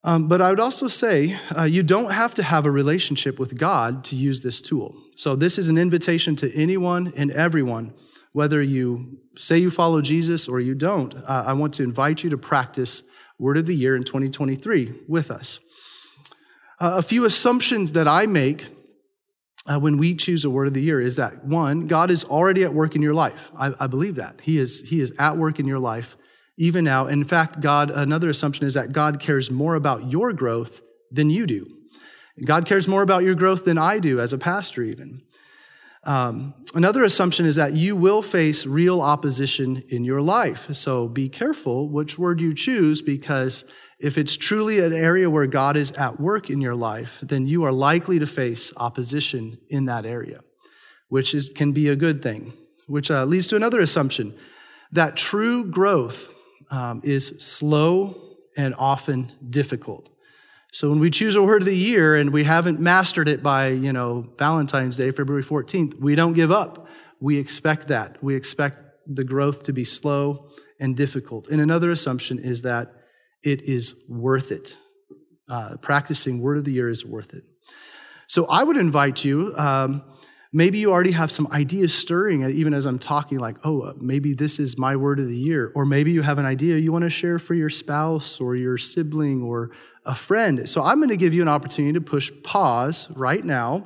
Um, 0.04 0.28
but 0.28 0.42
I 0.42 0.52
would 0.52 0.60
also 0.60 0.88
say 0.88 1.36
uh, 1.58 1.64
you 1.64 1.82
don't 1.82 2.12
have 2.12 2.36
to 2.36 2.44
have 2.44 2.66
a 2.66 2.72
relationship 2.72 3.40
with 3.40 3.58
God 3.58 4.04
to 4.06 4.16
use 4.16 4.44
this 4.44 4.62
tool. 4.62 4.96
So, 5.16 5.36
this 5.36 5.58
is 5.58 5.68
an 5.68 5.80
invitation 5.80 6.36
to 6.38 6.54
anyone 6.54 7.12
and 7.18 7.32
everyone, 7.32 7.94
whether 8.32 8.62
you 8.62 9.18
say 9.36 9.58
you 9.58 9.72
follow 9.72 10.02
Jesus 10.02 10.48
or 10.48 10.60
you 10.60 10.76
don't. 10.76 11.16
Uh, 11.16 11.46
I 11.48 11.54
want 11.54 11.74
to 11.76 11.84
invite 11.84 12.24
you 12.24 12.30
to 12.30 12.38
practice 12.38 13.02
Word 13.40 13.58
of 13.58 13.66
the 13.66 13.76
Year 13.76 13.96
in 13.96 14.04
2023 14.04 15.06
with 15.08 15.32
us. 15.32 15.60
Uh, 16.80 16.94
a 16.98 17.02
few 17.02 17.26
assumptions 17.26 17.94
that 17.94 18.08
I 18.08 18.28
make 18.28 18.66
uh, 19.66 19.80
when 19.80 19.98
we 19.98 20.16
choose 20.16 20.46
a 20.46 20.50
word 20.50 20.68
of 20.68 20.74
the 20.74 20.82
year 20.82 21.02
is 21.02 21.16
that 21.16 21.44
one, 21.44 21.88
God 21.88 22.12
is 22.12 22.24
already 22.24 22.64
at 22.64 22.74
work 22.74 22.96
in 22.96 23.02
your 23.02 23.14
life. 23.14 23.52
I, 23.58 23.74
I 23.80 23.88
believe 23.88 24.16
that. 24.16 24.42
He 24.42 24.60
is, 24.60 24.82
he 24.90 25.02
is 25.02 25.14
at 25.18 25.38
work 25.38 25.60
in 25.60 25.66
your 25.66 25.80
life 25.80 26.16
even 26.58 26.84
now. 26.84 27.08
In 27.08 27.24
fact, 27.24 27.60
God, 27.60 27.90
another 27.92 28.30
assumption 28.30 28.66
is 28.66 28.76
that 28.76 28.94
God 28.94 29.20
cares 29.20 29.52
more 29.52 29.76
about 29.76 30.10
your 30.10 30.34
growth 30.34 30.82
than 31.12 31.30
you 31.30 31.46
do. 31.46 31.68
God 32.44 32.66
cares 32.66 32.88
more 32.88 33.02
about 33.02 33.24
your 33.24 33.36
growth 33.36 33.66
than 33.66 33.78
I 33.78 34.00
do 34.00 34.20
as 34.20 34.34
a 34.34 34.38
pastor, 34.38 34.84
even. 34.84 35.22
Um, 36.06 36.54
another 36.76 37.04
assumption 37.04 37.46
is 37.46 37.56
that 37.56 37.74
you 37.74 37.96
will 37.96 38.22
face 38.22 38.66
real 38.66 39.02
opposition 39.02 39.84
in 39.90 40.04
your 40.04 40.22
life. 40.22 40.74
So 40.76 41.08
be 41.08 41.30
careful 41.30 41.90
which 41.90 42.20
word 42.20 42.42
you 42.42 42.54
choose 42.54 43.02
because 43.02 43.66
if 44.00 44.18
it's 44.18 44.38
truly 44.38 44.80
an 44.80 44.94
area 44.94 45.30
where 45.30 45.48
God 45.48 45.76
is 45.76 45.92
at 45.94 46.20
work 46.20 46.50
in 46.50 46.62
your 46.62 46.76
life, 46.76 47.20
then 47.24 47.48
you 47.48 47.64
are 47.64 47.72
likely 47.72 48.20
to 48.20 48.28
face 48.28 48.72
opposition 48.78 49.58
in 49.70 49.86
that 49.86 50.06
area, 50.06 50.42
which 51.10 51.34
is, 51.34 51.50
can 51.56 51.72
be 51.72 51.90
a 51.90 51.96
good 51.96 52.22
thing, 52.22 52.54
which 52.88 53.10
uh, 53.10 53.26
leads 53.26 53.48
to 53.48 53.56
another 53.56 53.80
assumption 53.80 54.36
that 54.92 55.16
true 55.16 55.66
growth 55.66 56.32
um, 56.70 57.02
is 57.04 57.30
slow 57.40 58.16
and 58.58 58.76
often 58.78 59.32
difficult. 59.50 60.10
So 60.76 60.90
when 60.90 61.00
we 61.00 61.10
choose 61.10 61.38
a 61.38 61.42
word 61.42 61.62
of 61.62 61.68
the 61.68 61.74
year 61.74 62.18
and 62.18 62.34
we 62.34 62.44
haven't 62.44 62.82
mastered 62.82 63.30
it 63.30 63.42
by, 63.42 63.70
you 63.70 63.94
know, 63.94 64.26
Valentine's 64.38 64.98
Day, 64.98 65.10
February 65.12 65.42
14th, 65.42 65.98
we 66.02 66.16
don't 66.16 66.34
give 66.34 66.52
up. 66.52 66.90
We 67.22 67.38
expect 67.38 67.88
that. 67.88 68.22
We 68.22 68.36
expect 68.36 68.80
the 69.08 69.24
growth 69.24 69.64
to 69.64 69.72
be 69.72 69.86
slow 69.86 70.50
and 70.78 70.94
difficult. 70.94 71.48
And 71.48 71.62
another 71.62 71.92
assumption 71.92 72.40
is 72.40 72.64
that 72.64 72.92
it 73.42 73.62
is 73.62 73.96
worth 74.10 74.52
it. 74.52 74.76
Uh, 75.48 75.78
practicing 75.78 76.42
word 76.42 76.58
of 76.58 76.66
the 76.66 76.74
year 76.74 76.90
is 76.90 77.06
worth 77.06 77.34
it. 77.34 77.46
So 78.28 78.46
I 78.48 78.62
would 78.62 78.76
invite 78.76 79.24
you 79.24 79.54
um, 79.56 80.04
Maybe 80.56 80.78
you 80.78 80.90
already 80.90 81.12
have 81.12 81.32
some 81.32 81.50
ideas 81.52 81.94
stirring, 81.94 82.50
even 82.50 82.74
as 82.74 82.86
I'm 82.86 82.98
talking, 82.98 83.40
like, 83.40 83.58
oh, 83.66 83.82
uh, 83.82 83.94
maybe 84.00 84.34
this 84.34 84.58
is 84.58 84.78
my 84.78 84.96
word 84.96 85.20
of 85.20 85.28
the 85.28 85.36
year. 85.36 85.70
Or 85.76 85.86
maybe 85.86 86.14
you 86.14 86.22
have 86.22 86.40
an 86.40 86.46
idea 86.46 86.78
you 86.78 86.94
want 86.94 87.04
to 87.04 87.10
share 87.10 87.40
for 87.40 87.54
your 87.54 87.70
spouse 87.70 88.40
or 88.40 88.56
your 88.56 88.78
sibling 88.78 89.44
or 89.44 89.72
a 90.06 90.16
friend. 90.16 90.70
So 90.70 90.82
I'm 90.82 91.00
going 91.00 91.10
to 91.10 91.18
give 91.18 91.34
you 91.34 91.42
an 91.42 91.50
opportunity 91.50 91.92
to 91.96 92.00
push 92.00 92.32
pause 92.42 93.10
right 93.18 93.44
now 93.44 93.86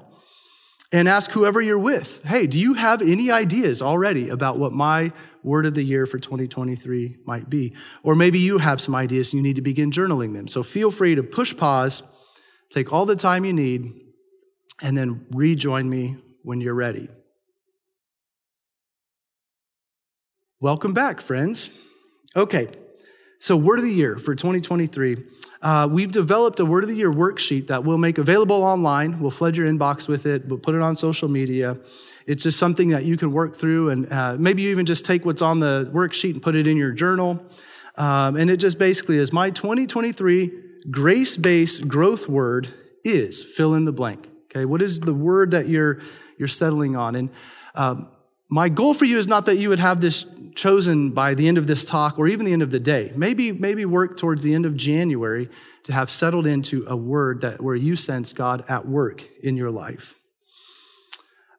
and 0.91 1.09
ask 1.09 1.31
whoever 1.31 1.59
you're 1.59 1.79
with 1.79 2.21
hey, 2.25 2.45
do 2.45 2.59
you 2.59 2.75
have 2.75 3.01
any 3.01 3.31
ideas 3.31 3.81
already 3.81 4.29
about 4.29 4.59
what 4.59 4.71
my 4.71 5.11
word 5.41 5.65
of 5.65 5.73
the 5.73 5.81
year 5.81 6.05
for 6.05 6.19
2023 6.19 7.17
might 7.25 7.49
be? 7.49 7.73
Or 8.03 8.13
maybe 8.13 8.37
you 8.37 8.59
have 8.59 8.79
some 8.79 8.93
ideas 8.93 9.33
and 9.33 9.39
you 9.39 9.41
need 9.41 9.55
to 9.55 9.63
begin 9.63 9.89
journaling 9.89 10.35
them. 10.35 10.47
So 10.47 10.61
feel 10.61 10.91
free 10.91 11.15
to 11.15 11.23
push 11.23 11.57
pause, 11.57 12.03
take 12.69 12.93
all 12.93 13.07
the 13.07 13.15
time 13.15 13.43
you 13.43 13.53
need, 13.53 14.01
and 14.83 14.95
then 14.95 15.25
rejoin 15.31 15.89
me 15.89 16.17
when 16.43 16.61
you're 16.61 16.73
ready. 16.73 17.07
Welcome 20.61 20.93
back, 20.93 21.21
friends. 21.21 21.69
Okay, 22.35 22.67
so 23.39 23.55
Word 23.55 23.79
of 23.79 23.85
the 23.85 23.91
Year 23.91 24.17
for 24.17 24.35
2023. 24.35 25.17
Uh, 25.61 25.87
we've 25.89 26.11
developed 26.11 26.59
a 26.59 26.65
Word 26.65 26.83
of 26.83 26.89
the 26.89 26.95
Year 26.95 27.11
worksheet 27.11 27.67
that 27.67 27.83
we'll 27.83 27.97
make 27.97 28.17
available 28.17 28.61
online. 28.61 29.19
We'll 29.19 29.31
flood 29.31 29.55
your 29.55 29.67
inbox 29.67 30.07
with 30.07 30.25
it, 30.25 30.45
we'll 30.47 30.59
put 30.59 30.75
it 30.75 30.81
on 30.81 30.95
social 30.95 31.29
media. 31.29 31.77
It's 32.27 32.43
just 32.43 32.59
something 32.59 32.89
that 32.89 33.05
you 33.05 33.17
can 33.17 33.31
work 33.31 33.55
through, 33.55 33.89
and 33.89 34.11
uh, 34.11 34.35
maybe 34.37 34.61
you 34.61 34.69
even 34.69 34.85
just 34.85 35.05
take 35.05 35.25
what's 35.25 35.41
on 35.41 35.59
the 35.59 35.89
worksheet 35.93 36.33
and 36.33 36.43
put 36.43 36.55
it 36.55 36.67
in 36.67 36.77
your 36.77 36.91
journal. 36.91 37.43
Um, 37.95 38.35
and 38.35 38.49
it 38.49 38.57
just 38.57 38.77
basically 38.77 39.17
is 39.17 39.33
my 39.33 39.49
2023 39.49 40.51
grace 40.91 41.37
based 41.37 41.87
growth 41.87 42.29
word 42.29 42.73
is 43.03 43.43
fill 43.43 43.73
in 43.73 43.85
the 43.85 43.91
blank. 43.91 44.27
Okay, 44.49 44.65
what 44.65 44.81
is 44.81 44.99
the 44.99 45.13
word 45.13 45.51
that 45.51 45.67
you're, 45.67 45.99
you're 46.37 46.47
settling 46.47 46.95
on? 46.95 47.15
And 47.15 47.29
um, 47.75 48.07
my 48.49 48.67
goal 48.67 48.95
for 48.95 49.05
you 49.05 49.17
is 49.19 49.27
not 49.27 49.45
that 49.45 49.57
you 49.57 49.69
would 49.69 49.79
have 49.79 50.01
this 50.01 50.25
chosen 50.55 51.11
by 51.11 51.35
the 51.35 51.47
end 51.47 51.57
of 51.57 51.67
this 51.67 51.85
talk 51.85 52.17
or 52.17 52.27
even 52.27 52.45
the 52.45 52.51
end 52.51 52.63
of 52.63 52.71
the 52.71 52.79
day. 52.79 53.11
Maybe, 53.15 53.51
maybe 53.51 53.85
work 53.85 54.17
towards 54.17 54.41
the 54.43 54.55
end 54.55 54.65
of 54.65 54.75
January 54.75 55.49
to 55.83 55.93
have 55.93 56.09
settled 56.09 56.47
into 56.47 56.83
a 56.87 56.95
word 56.95 57.41
that 57.41 57.61
where 57.61 57.75
you 57.75 57.95
sense 57.95 58.33
God 58.33 58.65
at 58.67 58.87
work 58.87 59.23
in 59.43 59.55
your 59.55 59.69
life. 59.69 60.15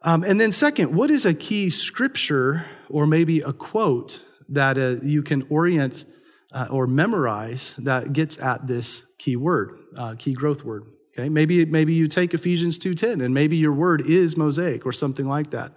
Um, 0.03 0.25
and 0.25 0.41
then, 0.41 0.51
second, 0.51 0.95
what 0.95 1.11
is 1.11 1.27
a 1.27 1.35
key 1.35 1.71
scripture 1.71 2.65
or 2.89 3.07
maybe 3.07 3.41
a 3.41 3.53
quote 3.53 4.23
that 4.49 4.79
uh, 4.79 4.97
you 5.03 5.23
can 5.23 5.47
orient 5.51 6.05
uh, 6.53 6.69
or 6.71 6.87
memorize 6.87 7.75
that 7.79 8.13
gets 8.13 8.39
at 8.39 8.67
this 8.67 9.05
key 9.19 9.37
word, 9.37 9.79
uh, 9.97 10.15
key 10.19 10.33
growth 10.33 10.65
word? 10.65 10.85
Okay, 11.21 11.29
maybe 11.29 11.67
maybe 11.67 11.93
you 11.93 12.09
take 12.09 12.33
Ephesians 12.33 12.79
two 12.79 12.95
ten, 12.95 13.21
and 13.21 13.35
maybe 13.35 13.57
your 13.57 13.75
word 13.75 14.09
is 14.09 14.39
mosaic 14.39 14.87
or 14.87 14.93
something 14.93 15.27
like 15.27 15.51
that, 15.51 15.73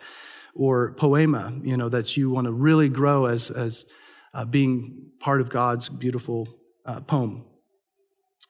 or 0.56 0.94
poema. 0.94 1.52
You 1.64 1.76
know 1.76 1.90
that 1.90 2.16
you 2.16 2.30
want 2.30 2.46
to 2.46 2.54
really 2.54 2.88
grow 2.88 3.26
as 3.26 3.50
as 3.50 3.86
uh, 4.34 4.46
being 4.46 5.12
part 5.20 5.42
of 5.42 5.50
God's 5.50 5.90
beautiful 5.90 6.48
uh, 6.86 7.02
poem. 7.02 7.46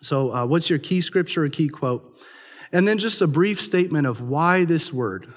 So, 0.04 0.32
uh, 0.32 0.46
what's 0.46 0.70
your 0.70 0.78
key 0.78 1.02
scripture 1.02 1.46
or 1.46 1.50
key 1.50 1.68
quote? 1.68 2.20
And 2.72 2.88
then 2.88 3.00
just 3.00 3.22
a 3.22 3.28
brief 3.28 3.60
statement 3.60 4.06
of 4.06 4.22
why 4.22 4.66
this 4.66 4.94
word. 4.94 5.34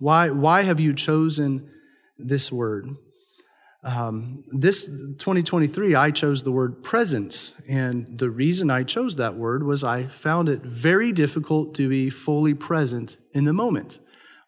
Why, 0.00 0.30
why 0.30 0.62
have 0.62 0.80
you 0.80 0.94
chosen 0.94 1.70
this 2.18 2.50
word? 2.50 2.88
Um, 3.82 4.44
this 4.48 4.86
2023, 4.86 5.94
I 5.94 6.10
chose 6.10 6.44
the 6.44 6.52
word 6.52 6.82
presence. 6.82 7.54
And 7.68 8.18
the 8.18 8.28
reason 8.28 8.70
I 8.70 8.82
chose 8.82 9.16
that 9.16 9.36
word 9.36 9.62
was 9.62 9.82
I 9.82 10.06
found 10.06 10.48
it 10.48 10.62
very 10.62 11.12
difficult 11.12 11.74
to 11.76 11.88
be 11.88 12.10
fully 12.10 12.52
present 12.52 13.16
in 13.32 13.44
the 13.44 13.52
moment, 13.52 13.98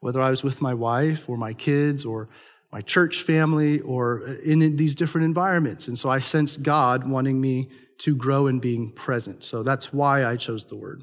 whether 0.00 0.20
I 0.20 0.30
was 0.30 0.44
with 0.44 0.60
my 0.60 0.74
wife 0.74 1.28
or 1.28 1.36
my 1.36 1.54
kids 1.54 2.04
or 2.04 2.28
my 2.70 2.80
church 2.80 3.22
family 3.22 3.80
or 3.80 4.22
in 4.44 4.76
these 4.76 4.94
different 4.94 5.24
environments. 5.24 5.88
And 5.88 5.98
so 5.98 6.10
I 6.10 6.18
sensed 6.18 6.62
God 6.62 7.06
wanting 7.06 7.40
me 7.40 7.70
to 7.98 8.16
grow 8.16 8.46
in 8.46 8.58
being 8.58 8.92
present. 8.92 9.44
So 9.44 9.62
that's 9.62 9.92
why 9.92 10.24
I 10.26 10.36
chose 10.36 10.66
the 10.66 10.76
word. 10.76 11.02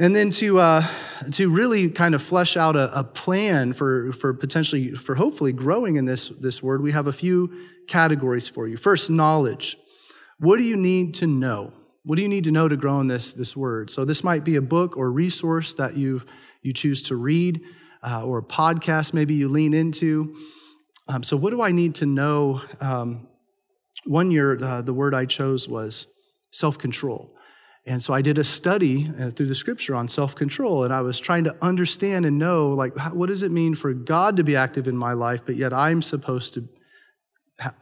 And 0.00 0.16
then 0.16 0.30
to, 0.30 0.58
uh, 0.58 0.86
to 1.32 1.50
really 1.50 1.90
kind 1.90 2.14
of 2.14 2.22
flesh 2.22 2.56
out 2.56 2.74
a, 2.74 3.00
a, 3.00 3.04
plan 3.04 3.74
for, 3.74 4.12
for 4.12 4.32
potentially, 4.32 4.94
for 4.94 5.14
hopefully 5.14 5.52
growing 5.52 5.96
in 5.96 6.06
this, 6.06 6.30
this 6.30 6.62
word, 6.62 6.80
we 6.82 6.92
have 6.92 7.06
a 7.06 7.12
few 7.12 7.52
categories 7.86 8.48
for 8.48 8.66
you. 8.66 8.78
First, 8.78 9.10
knowledge. 9.10 9.76
What 10.38 10.56
do 10.56 10.64
you 10.64 10.78
need 10.78 11.12
to 11.16 11.26
know? 11.26 11.74
What 12.04 12.16
do 12.16 12.22
you 12.22 12.28
need 12.28 12.44
to 12.44 12.50
know 12.50 12.66
to 12.66 12.78
grow 12.78 12.98
in 13.00 13.08
this, 13.08 13.34
this 13.34 13.54
word? 13.54 13.90
So 13.90 14.06
this 14.06 14.24
might 14.24 14.42
be 14.42 14.56
a 14.56 14.62
book 14.62 14.96
or 14.96 15.12
resource 15.12 15.74
that 15.74 15.98
you 15.98 16.22
you 16.62 16.72
choose 16.72 17.02
to 17.02 17.16
read, 17.16 17.60
uh, 18.02 18.24
or 18.24 18.38
a 18.38 18.42
podcast 18.42 19.12
maybe 19.12 19.34
you 19.34 19.48
lean 19.48 19.74
into. 19.74 20.34
Um, 21.08 21.22
so 21.22 21.36
what 21.36 21.50
do 21.50 21.60
I 21.60 21.72
need 21.72 21.94
to 21.96 22.06
know? 22.06 22.62
Um, 22.80 23.28
one 24.04 24.30
year, 24.30 24.62
uh, 24.62 24.80
the 24.80 24.94
word 24.94 25.14
I 25.14 25.26
chose 25.26 25.68
was 25.68 26.06
self-control. 26.52 27.34
And 27.86 28.02
so 28.02 28.12
I 28.12 28.20
did 28.20 28.36
a 28.36 28.44
study 28.44 29.10
uh, 29.18 29.30
through 29.30 29.46
the 29.46 29.54
scripture 29.54 29.94
on 29.94 30.08
self 30.08 30.34
control, 30.34 30.84
and 30.84 30.92
I 30.92 31.00
was 31.00 31.18
trying 31.18 31.44
to 31.44 31.56
understand 31.62 32.26
and 32.26 32.38
know, 32.38 32.70
like, 32.70 32.94
what 33.12 33.26
does 33.28 33.42
it 33.42 33.50
mean 33.50 33.74
for 33.74 33.94
God 33.94 34.36
to 34.36 34.44
be 34.44 34.54
active 34.54 34.86
in 34.86 34.96
my 34.96 35.14
life, 35.14 35.40
but 35.46 35.56
yet 35.56 35.72
I'm 35.72 36.02
supposed 36.02 36.54
to 36.54 36.68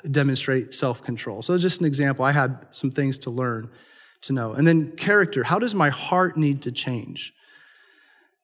demonstrate 0.09 0.73
self 0.73 1.03
control? 1.03 1.43
So, 1.43 1.59
just 1.59 1.81
an 1.81 1.87
example, 1.87 2.25
I 2.25 2.33
had 2.33 2.67
some 2.71 2.91
things 2.91 3.19
to 3.21 3.31
learn 3.31 3.71
to 4.23 4.33
know. 4.33 4.53
And 4.53 4.67
then 4.67 4.93
character 4.97 5.45
how 5.45 5.59
does 5.59 5.75
my 5.75 5.91
heart 5.91 6.37
need 6.37 6.63
to 6.63 6.73
change? 6.73 7.33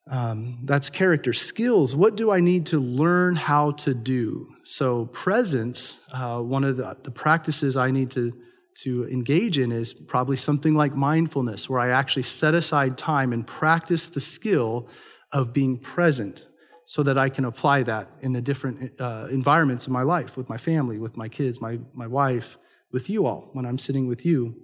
Um, 0.07 0.59
that's 0.63 0.89
character. 0.89 1.33
Skills 1.33 1.95
what 1.95 2.15
do 2.15 2.31
I 2.31 2.39
need 2.41 2.67
to 2.67 2.79
learn 2.79 3.35
how 3.37 3.71
to 3.71 3.93
do? 3.93 4.49
So, 4.65 5.05
presence, 5.05 5.97
uh, 6.13 6.41
one 6.41 6.65
of 6.65 6.75
the, 6.75 6.97
the 7.01 7.11
practices 7.11 7.77
I 7.77 7.91
need 7.91 8.11
to 8.11 8.33
to 8.75 9.07
engage 9.07 9.57
in 9.57 9.71
is 9.71 9.93
probably 9.93 10.35
something 10.35 10.75
like 10.75 10.95
mindfulness, 10.95 11.69
where 11.69 11.79
I 11.79 11.89
actually 11.89 12.23
set 12.23 12.53
aside 12.53 12.97
time 12.97 13.33
and 13.33 13.45
practice 13.45 14.09
the 14.09 14.21
skill 14.21 14.89
of 15.31 15.53
being 15.53 15.77
present 15.77 16.47
so 16.85 17.01
that 17.03 17.17
I 17.17 17.29
can 17.29 17.45
apply 17.45 17.83
that 17.83 18.09
in 18.21 18.33
the 18.33 18.41
different 18.41 18.99
uh, 18.99 19.27
environments 19.31 19.87
of 19.87 19.93
my 19.93 20.03
life 20.03 20.37
with 20.37 20.49
my 20.49 20.57
family, 20.57 20.99
with 20.99 21.17
my 21.17 21.27
kids, 21.27 21.59
my, 21.59 21.79
my 21.93 22.05
wife, 22.05 22.57
with 22.91 23.09
you 23.09 23.25
all 23.25 23.49
when 23.53 23.65
I'm 23.65 23.77
sitting 23.77 24.07
with 24.07 24.25
you. 24.25 24.55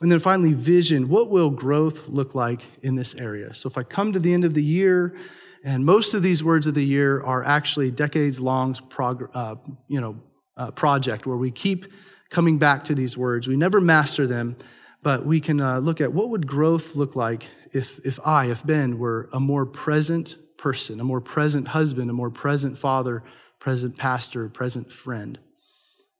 And 0.00 0.10
then 0.10 0.18
finally, 0.18 0.52
vision. 0.52 1.08
What 1.08 1.30
will 1.30 1.50
growth 1.50 2.08
look 2.08 2.34
like 2.34 2.62
in 2.82 2.96
this 2.96 3.14
area? 3.14 3.54
So 3.54 3.68
if 3.68 3.76
I 3.76 3.82
come 3.82 4.12
to 4.12 4.18
the 4.18 4.32
end 4.32 4.44
of 4.44 4.54
the 4.54 4.62
year, 4.62 5.16
and 5.64 5.84
most 5.84 6.14
of 6.14 6.22
these 6.22 6.42
words 6.42 6.66
of 6.66 6.74
the 6.74 6.84
year 6.84 7.22
are 7.22 7.44
actually 7.44 7.90
decades 7.90 8.40
long 8.40 8.74
prog- 8.88 9.30
uh, 9.32 9.56
you 9.86 10.00
know, 10.00 10.16
uh, 10.56 10.70
project 10.72 11.26
where 11.26 11.36
we 11.36 11.50
keep 11.50 11.86
coming 12.32 12.58
back 12.58 12.82
to 12.84 12.94
these 12.94 13.16
words. 13.16 13.46
We 13.46 13.56
never 13.56 13.80
master 13.80 14.26
them, 14.26 14.56
but 15.02 15.24
we 15.24 15.38
can 15.38 15.60
uh, 15.60 15.78
look 15.78 16.00
at 16.00 16.12
what 16.12 16.30
would 16.30 16.46
growth 16.46 16.96
look 16.96 17.14
like 17.14 17.46
if, 17.72 18.00
if 18.04 18.18
I, 18.26 18.46
if 18.46 18.66
Ben, 18.66 18.98
were 18.98 19.28
a 19.32 19.38
more 19.38 19.66
present 19.66 20.38
person, 20.56 20.98
a 20.98 21.04
more 21.04 21.20
present 21.20 21.68
husband, 21.68 22.10
a 22.10 22.12
more 22.14 22.30
present 22.30 22.78
father, 22.78 23.22
present 23.58 23.96
pastor, 23.96 24.48
present 24.48 24.90
friend. 24.90 25.38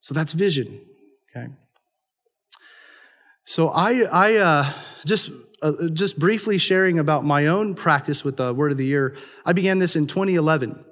So 0.00 0.14
that's 0.14 0.32
vision, 0.32 0.84
okay? 1.30 1.52
So 3.44 3.68
I, 3.68 4.02
I 4.02 4.34
uh, 4.36 4.72
just 5.04 5.30
uh, 5.62 5.88
just 5.92 6.18
briefly 6.18 6.58
sharing 6.58 6.98
about 6.98 7.24
my 7.24 7.46
own 7.46 7.74
practice 7.74 8.24
with 8.24 8.36
the 8.36 8.52
Word 8.52 8.72
of 8.72 8.78
the 8.78 8.84
Year. 8.84 9.16
I 9.46 9.52
began 9.52 9.78
this 9.78 9.94
in 9.94 10.06
2011. 10.06 10.84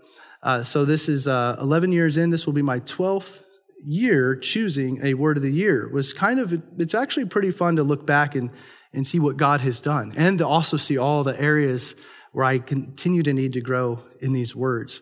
Uh, 0.43 0.63
so 0.63 0.85
this 0.85 1.09
is 1.09 1.27
uh, 1.27 1.57
11 1.61 1.91
years 1.91 2.17
in. 2.17 2.31
This 2.31 2.47
will 2.47 2.53
be 2.53 2.63
my 2.63 2.79
12th 2.81 3.41
year 3.85 4.37
choosing 4.37 5.05
a 5.05 5.15
word 5.15 5.37
of 5.37 5.43
the 5.43 5.53
year 5.53 5.89
was 5.89 6.13
kind 6.13 6.39
of 6.39 6.63
it's 6.79 6.95
actually 6.95 7.27
pretty 7.27 7.51
fun 7.51 7.77
to 7.77 7.83
look 7.83 8.07
back 8.07 8.35
and 8.35 8.51
and 8.93 9.07
see 9.07 9.19
what 9.19 9.37
God 9.37 9.61
has 9.61 9.81
done 9.81 10.13
and 10.17 10.39
to 10.39 10.47
also 10.47 10.77
see 10.77 10.99
all 10.99 11.23
the 11.23 11.41
areas 11.41 11.95
where 12.33 12.45
I 12.45 12.59
continue 12.59 13.23
to 13.23 13.33
need 13.33 13.53
to 13.55 13.61
grow 13.61 14.03
in 14.21 14.33
these 14.33 14.55
words. 14.55 15.01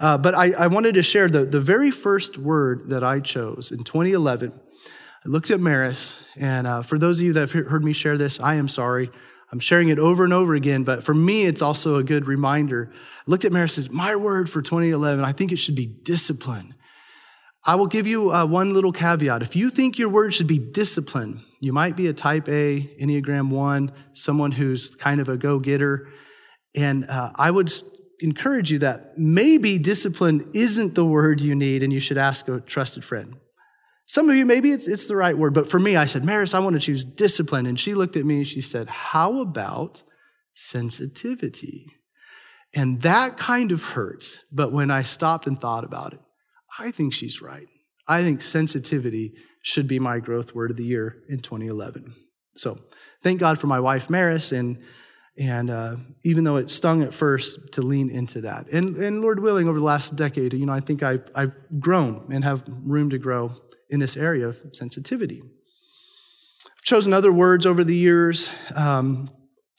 Uh, 0.00 0.18
but 0.18 0.34
I, 0.34 0.52
I, 0.52 0.66
wanted 0.66 0.94
to 0.94 1.02
share 1.02 1.28
the, 1.28 1.44
the 1.44 1.60
very 1.60 1.90
first 1.92 2.36
word 2.36 2.90
that 2.90 3.04
I 3.04 3.20
chose 3.20 3.70
in 3.70 3.84
2011. 3.84 4.52
I 5.24 5.28
looked 5.28 5.50
at 5.50 5.60
Maris, 5.60 6.16
and 6.36 6.66
uh, 6.66 6.82
for 6.82 6.98
those 6.98 7.20
of 7.20 7.26
you 7.26 7.32
that 7.34 7.52
have 7.52 7.68
heard 7.68 7.84
me 7.84 7.92
share 7.92 8.18
this, 8.18 8.40
I 8.40 8.56
am 8.56 8.66
sorry. 8.68 9.10
I'm 9.52 9.60
sharing 9.60 9.88
it 9.88 10.00
over 10.00 10.24
and 10.24 10.32
over 10.32 10.54
again, 10.54 10.82
but 10.82 11.04
for 11.04 11.14
me, 11.14 11.44
it's 11.44 11.62
also 11.62 11.94
a 11.94 12.02
good 12.02 12.26
reminder. 12.26 12.90
I 12.92 12.98
looked 13.26 13.44
at 13.44 13.52
Maris 13.52 13.74
says, 13.74 13.88
My 13.88 14.16
word 14.16 14.50
for 14.50 14.60
2011, 14.60 15.24
I 15.24 15.30
think 15.30 15.52
it 15.52 15.58
should 15.58 15.76
be 15.76 15.86
discipline. 15.86 16.73
I 17.66 17.76
will 17.76 17.86
give 17.86 18.06
you 18.06 18.30
uh, 18.30 18.44
one 18.44 18.74
little 18.74 18.92
caveat. 18.92 19.40
If 19.40 19.56
you 19.56 19.70
think 19.70 19.98
your 19.98 20.10
word 20.10 20.34
should 20.34 20.46
be 20.46 20.58
discipline, 20.58 21.40
you 21.60 21.72
might 21.72 21.96
be 21.96 22.08
a 22.08 22.12
type 22.12 22.46
A, 22.48 22.94
Enneagram 23.00 23.48
1, 23.48 23.92
someone 24.12 24.52
who's 24.52 24.94
kind 24.96 25.18
of 25.20 25.30
a 25.30 25.38
go 25.38 25.58
getter. 25.58 26.08
And 26.74 27.08
uh, 27.08 27.30
I 27.34 27.50
would 27.50 27.72
encourage 28.20 28.70
you 28.70 28.80
that 28.80 29.16
maybe 29.16 29.78
discipline 29.78 30.50
isn't 30.52 30.94
the 30.94 31.06
word 31.06 31.40
you 31.40 31.54
need 31.54 31.82
and 31.82 31.92
you 31.92 32.00
should 32.00 32.18
ask 32.18 32.48
a 32.48 32.60
trusted 32.60 33.02
friend. 33.02 33.36
Some 34.06 34.28
of 34.28 34.36
you, 34.36 34.44
maybe 34.44 34.70
it's, 34.70 34.86
it's 34.86 35.06
the 35.06 35.16
right 35.16 35.36
word, 35.36 35.54
but 35.54 35.70
for 35.70 35.78
me, 35.78 35.96
I 35.96 36.04
said, 36.04 36.24
Maris, 36.24 36.52
I 36.52 36.58
want 36.58 36.74
to 36.74 36.80
choose 36.80 37.04
discipline. 37.04 37.64
And 37.64 37.80
she 37.80 37.94
looked 37.94 38.16
at 38.16 38.26
me 38.26 38.38
and 38.38 38.46
she 38.46 38.60
said, 38.60 38.90
How 38.90 39.40
about 39.40 40.02
sensitivity? 40.52 41.86
And 42.74 43.00
that 43.00 43.38
kind 43.38 43.72
of 43.72 43.82
hurts. 43.82 44.38
But 44.52 44.72
when 44.72 44.90
I 44.90 45.02
stopped 45.02 45.46
and 45.46 45.58
thought 45.58 45.84
about 45.84 46.12
it, 46.12 46.20
I 46.78 46.90
think 46.90 47.12
she's 47.12 47.40
right. 47.40 47.68
I 48.06 48.22
think 48.22 48.42
sensitivity 48.42 49.34
should 49.62 49.88
be 49.88 49.98
my 49.98 50.18
growth 50.18 50.54
word 50.54 50.70
of 50.70 50.76
the 50.76 50.84
year 50.84 51.22
in 51.28 51.40
2011. 51.40 52.14
So 52.54 52.78
thank 53.22 53.40
God 53.40 53.58
for 53.58 53.66
my 53.66 53.80
wife, 53.80 54.10
Maris, 54.10 54.52
and 54.52 54.78
and 55.36 55.68
uh, 55.68 55.96
even 56.22 56.44
though 56.44 56.56
it 56.56 56.70
stung 56.70 57.02
at 57.02 57.12
first, 57.12 57.72
to 57.72 57.82
lean 57.82 58.08
into 58.08 58.42
that. 58.42 58.68
And, 58.68 58.96
and 58.96 59.20
Lord 59.20 59.40
willing, 59.40 59.68
over 59.68 59.78
the 59.78 59.84
last 59.84 60.14
decade, 60.14 60.54
you 60.54 60.64
know, 60.64 60.72
I 60.72 60.78
think 60.78 61.02
I've, 61.02 61.24
I've 61.34 61.56
grown 61.80 62.28
and 62.32 62.44
have 62.44 62.62
room 62.68 63.10
to 63.10 63.18
grow 63.18 63.52
in 63.90 63.98
this 63.98 64.16
area 64.16 64.46
of 64.46 64.62
sensitivity. 64.72 65.42
I've 65.42 66.84
chosen 66.84 67.12
other 67.12 67.32
words 67.32 67.66
over 67.66 67.82
the 67.82 67.96
years. 67.96 68.52
Um, 68.76 69.28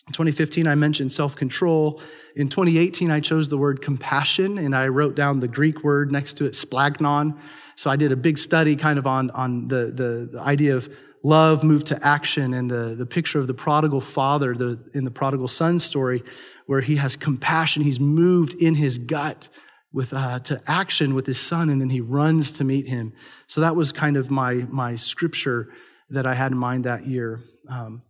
in 0.07 0.13
2015, 0.13 0.67
I 0.67 0.75
mentioned 0.75 1.11
self 1.11 1.35
control. 1.35 1.99
In 2.35 2.47
2018, 2.49 3.09
I 3.09 3.19
chose 3.19 3.49
the 3.49 3.57
word 3.57 3.81
compassion 3.81 4.57
and 4.57 4.75
I 4.75 4.87
wrote 4.87 5.15
down 5.15 5.39
the 5.39 5.47
Greek 5.47 5.83
word 5.83 6.11
next 6.11 6.33
to 6.37 6.45
it, 6.45 6.53
splanchnon. 6.53 7.37
So 7.75 7.89
I 7.89 7.95
did 7.95 8.11
a 8.11 8.15
big 8.15 8.37
study 8.37 8.75
kind 8.75 8.99
of 8.99 9.07
on, 9.07 9.31
on 9.31 9.67
the, 9.67 9.87
the, 9.87 10.29
the 10.33 10.41
idea 10.41 10.75
of 10.75 10.93
love 11.23 11.63
moved 11.63 11.87
to 11.87 12.05
action 12.05 12.53
and 12.53 12.69
the, 12.69 12.93
the 12.95 13.05
picture 13.05 13.39
of 13.39 13.47
the 13.47 13.53
prodigal 13.53 13.99
father 13.99 14.53
the, 14.53 14.79
in 14.93 15.05
the 15.05 15.11
prodigal 15.11 15.47
son 15.47 15.79
story 15.79 16.21
where 16.67 16.81
he 16.81 16.97
has 16.97 17.15
compassion. 17.15 17.81
He's 17.81 17.99
moved 17.99 18.53
in 18.53 18.75
his 18.75 18.97
gut 18.99 19.49
with 19.91 20.13
uh, 20.13 20.39
to 20.41 20.61
action 20.67 21.15
with 21.15 21.25
his 21.25 21.39
son, 21.39 21.69
and 21.69 21.79
then 21.79 21.89
he 21.89 22.01
runs 22.01 22.51
to 22.53 22.63
meet 22.63 22.87
him. 22.87 23.13
So 23.47 23.61
that 23.61 23.75
was 23.75 23.91
kind 23.91 24.17
of 24.17 24.29
my 24.29 24.65
my 24.69 24.95
scripture 24.95 25.69
that 26.09 26.27
I 26.27 26.35
had 26.35 26.51
in 26.51 26.57
mind 26.57 26.83
that 26.83 27.07
year. 27.07 27.39
Um, 27.69 28.03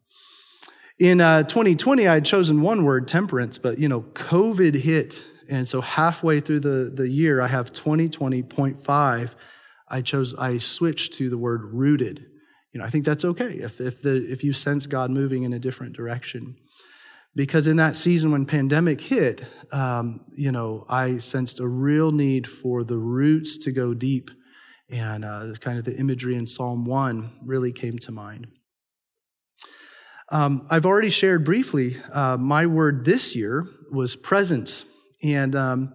in 0.98 1.22
uh, 1.22 1.44
2020, 1.44 2.08
I 2.08 2.16
had 2.16 2.26
chosen 2.26 2.62
one 2.62 2.84
word, 2.84 3.08
temperance, 3.08 3.58
but 3.58 3.80
you 3.80 3.88
know, 3.88 4.02
COVID 4.02 4.76
hit, 4.76 5.24
and 5.50 5.68
so 5.68 5.82
halfway 5.82 6.40
through 6.40 6.62
the 6.62 6.92
the 6.94 7.08
year, 7.08 7.42
I 7.42 7.48
have 7.48 7.74
2020.5. 7.74 9.36
I 9.88 10.02
chose 10.02 10.34
I 10.36 10.58
switched 10.58 11.14
to 11.14 11.30
the 11.30 11.38
word 11.38 11.64
rooted. 11.66 12.26
You 12.72 12.80
know, 12.80 12.86
I 12.86 12.90
think 12.90 13.06
that's 13.06 13.26
okay 13.26 13.56
if 13.56 13.80
if 13.80 14.02
the 14.02 14.16
if 14.32 14.44
you 14.44 14.54
sense 14.54 14.88
God 14.88 15.12
moving 15.12 15.44
in 15.44 15.54
a 15.54 15.60
different 15.60 15.94
direction 15.94 16.58
because 17.36 17.68
in 17.68 17.76
that 17.78 17.96
season 17.96 18.32
when 18.32 18.46
pandemic 18.46 19.02
hit 19.02 19.44
um, 19.72 20.22
you 20.36 20.52
know 20.52 20.86
i 20.90 21.18
sensed 21.18 21.60
a 21.60 21.68
real 21.68 22.12
need 22.12 22.48
for 22.48 22.84
the 22.84 22.98
roots 22.98 23.58
to 23.58 23.72
go 23.72 23.94
deep 23.94 24.32
and 24.90 25.26
uh, 25.26 25.52
kind 25.60 25.78
of 25.78 25.86
the 25.86 25.96
imagery 25.98 26.36
in 26.36 26.46
psalm 26.46 26.86
1 26.86 27.40
really 27.44 27.72
came 27.72 27.98
to 28.00 28.12
mind 28.12 28.48
um, 30.30 30.66
i've 30.70 30.86
already 30.86 31.10
shared 31.10 31.44
briefly 31.44 31.98
uh, 32.12 32.38
my 32.38 32.66
word 32.66 33.06
this 33.06 33.36
year 33.36 33.66
was 33.92 34.16
presence 34.16 34.86
and 35.24 35.56
um, 35.56 35.94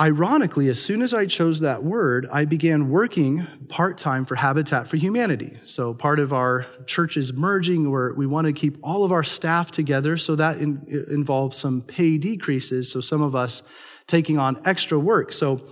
Ironically, 0.00 0.68
as 0.70 0.82
soon 0.82 1.02
as 1.02 1.14
I 1.14 1.26
chose 1.26 1.60
that 1.60 1.84
word, 1.84 2.26
I 2.32 2.46
began 2.46 2.90
working 2.90 3.46
part 3.68 3.96
time 3.96 4.24
for 4.24 4.34
Habitat 4.34 4.88
for 4.88 4.96
Humanity. 4.96 5.56
So, 5.66 5.94
part 5.94 6.18
of 6.18 6.32
our 6.32 6.66
church's 6.84 7.32
merging, 7.32 7.88
where 7.88 8.12
we 8.12 8.26
want 8.26 8.48
to 8.48 8.52
keep 8.52 8.76
all 8.82 9.04
of 9.04 9.12
our 9.12 9.22
staff 9.22 9.70
together, 9.70 10.16
so 10.16 10.34
that 10.34 10.56
in, 10.56 10.84
involves 11.08 11.56
some 11.56 11.80
pay 11.80 12.18
decreases. 12.18 12.90
So, 12.90 13.00
some 13.00 13.22
of 13.22 13.36
us 13.36 13.62
taking 14.08 14.36
on 14.36 14.60
extra 14.64 14.98
work. 14.98 15.30
So, 15.30 15.64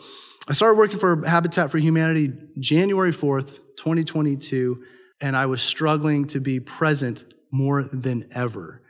I 0.48 0.52
started 0.52 0.78
working 0.78 1.00
for 1.00 1.26
Habitat 1.26 1.72
for 1.72 1.78
Humanity 1.78 2.32
January 2.60 3.10
4th, 3.10 3.58
2022, 3.76 4.84
and 5.22 5.36
I 5.36 5.46
was 5.46 5.62
struggling 5.62 6.26
to 6.26 6.40
be 6.40 6.60
present 6.60 7.24
more 7.50 7.82
than 7.82 8.26
ever. 8.32 8.82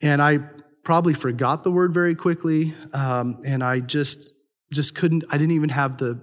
And 0.00 0.20
I 0.20 0.38
probably 0.82 1.12
forgot 1.12 1.62
the 1.62 1.70
word 1.70 1.92
very 1.92 2.14
quickly, 2.14 2.74
um, 2.92 3.42
and 3.44 3.62
I 3.62 3.80
just 3.80 4.32
just 4.72 4.94
couldn't, 4.94 5.24
I 5.30 5.38
didn't 5.38 5.52
even 5.52 5.70
have 5.70 5.96
the, 5.96 6.20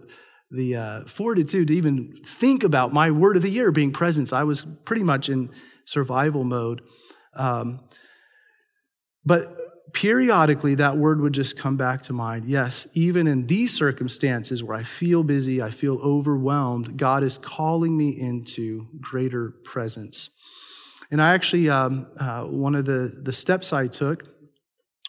the 0.52 0.76
uh, 0.76 1.06
fortitude 1.06 1.68
to 1.70 1.76
even 1.76 2.16
think 2.24 2.64
about 2.64 2.94
my 2.94 3.10
word 3.10 3.36
of 3.36 3.42
the 3.42 3.50
year 3.50 3.72
being 3.72 3.92
presence. 3.92 4.32
I 4.32 4.44
was 4.44 4.64
pretty 4.64 5.04
much 5.04 5.30
in 5.30 5.50
survival 5.86 6.44
mode. 6.44 6.82
Um, 7.36 7.80
but 9.26 9.65
periodically, 9.96 10.76
that 10.76 10.98
word 10.98 11.20
would 11.22 11.34
just 11.34 11.58
come 11.58 11.78
back 11.78 12.04
to 12.04 12.14
mind. 12.14 12.46
Yes, 12.46 12.88
even 12.94 13.26
in 13.26 13.48
these 13.48 13.74
circumstances 13.74 14.64
where 14.64 14.78
I 14.78 14.84
feel 14.84 15.24
busy, 15.24 15.62
I 15.62 15.72
feel 15.72 15.96
overwhelmed, 16.04 16.98
God 16.98 17.24
is 17.24 17.40
calling 17.40 17.98
me 17.98 18.10
into 18.10 18.88
greater 19.02 19.52
presence. 19.64 20.30
And 21.10 21.22
I 21.22 21.34
actually, 21.34 21.70
um, 21.70 22.08
uh, 22.20 22.44
one 22.44 22.76
of 22.76 22.86
the, 22.86 23.20
the 23.24 23.34
steps 23.34 23.74
I 23.74 23.88
took 23.88 24.28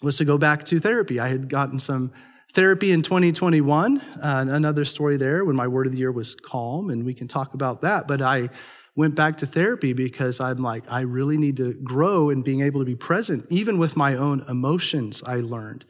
was 0.02 0.16
to 0.19 0.25
go 0.25 0.38
back 0.38 0.64
to 0.66 0.78
therapy. 0.78 1.21
I 1.21 1.28
had 1.28 1.50
gotten 1.50 1.78
some 1.78 2.12
Therapy 2.57 2.90
in 2.90 3.02
2021, 3.02 4.00
uh, 4.00 4.47
another 4.49 4.87
story 4.87 5.19
there 5.19 5.45
when 5.45 5.55
my 5.55 5.69
word 5.69 5.85
of 5.85 5.93
the 5.93 5.99
year 5.99 6.11
was 6.11 6.35
calm, 6.35 6.88
and 6.88 7.05
we 7.05 7.12
can 7.12 7.28
talk 7.28 7.52
about 7.52 7.83
that. 7.83 8.09
But 8.09 8.23
I 8.23 8.49
went 8.97 9.15
back 9.15 9.37
to 9.37 9.47
therapy 9.47 9.93
because 9.93 10.41
I'm 10.41 10.59
like, 10.59 10.91
I 10.91 11.00
really 11.00 11.37
need 11.37 11.59
to 11.59 11.75
grow 11.75 12.31
in 12.31 12.43
being 12.43 12.62
able 12.62 12.81
to 12.81 12.87
be 12.87 12.97
present, 12.97 13.47
even 13.50 13.79
with 13.79 13.97
my 13.97 14.17
own 14.17 14.45
emotions, 14.49 15.23
I 15.25 15.37
learned. 15.37 15.85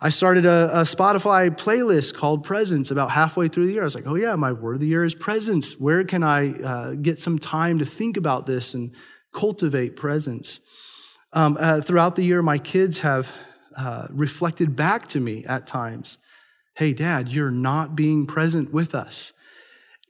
I 0.00 0.10
started 0.10 0.46
a, 0.46 0.70
a, 0.72 0.82
Spotify 0.82 1.50
playlist 1.50 2.14
called 2.14 2.44
Presence 2.44 2.90
about 2.90 3.10
halfway 3.10 3.48
through 3.48 3.66
the 3.66 3.72
year. 3.72 3.82
I 3.82 3.84
was 3.84 3.94
like, 3.94 4.06
oh, 4.06 4.16
yeah, 4.16 4.36
my 4.36 4.52
word 4.52 4.74
of 4.74 4.80
the 4.80 4.86
year 4.86 5.04
is 5.04 5.14
presence. 5.14 5.78
Where 5.78 6.04
can 6.04 6.22
I 6.22 6.52
uh, 6.60 6.94
get 6.94 7.18
some 7.18 7.38
time 7.38 7.78
to 7.78 7.86
think 7.86 8.16
about 8.16 8.46
this 8.46 8.74
and 8.74 8.94
cultivate 9.32 9.96
presence? 9.96 10.60
Um, 11.32 11.56
uh, 11.58 11.80
throughout 11.80 12.16
the 12.16 12.22
year, 12.22 12.42
my 12.42 12.58
kids 12.58 12.98
have 12.98 13.32
uh, 13.76 14.08
reflected 14.10 14.76
back 14.76 15.06
to 15.08 15.20
me 15.20 15.44
at 15.46 15.66
times 15.66 16.18
hey, 16.76 16.92
dad, 16.92 17.28
you're 17.28 17.52
not 17.52 17.94
being 17.94 18.26
present 18.26 18.72
with 18.72 18.96
us. 18.96 19.32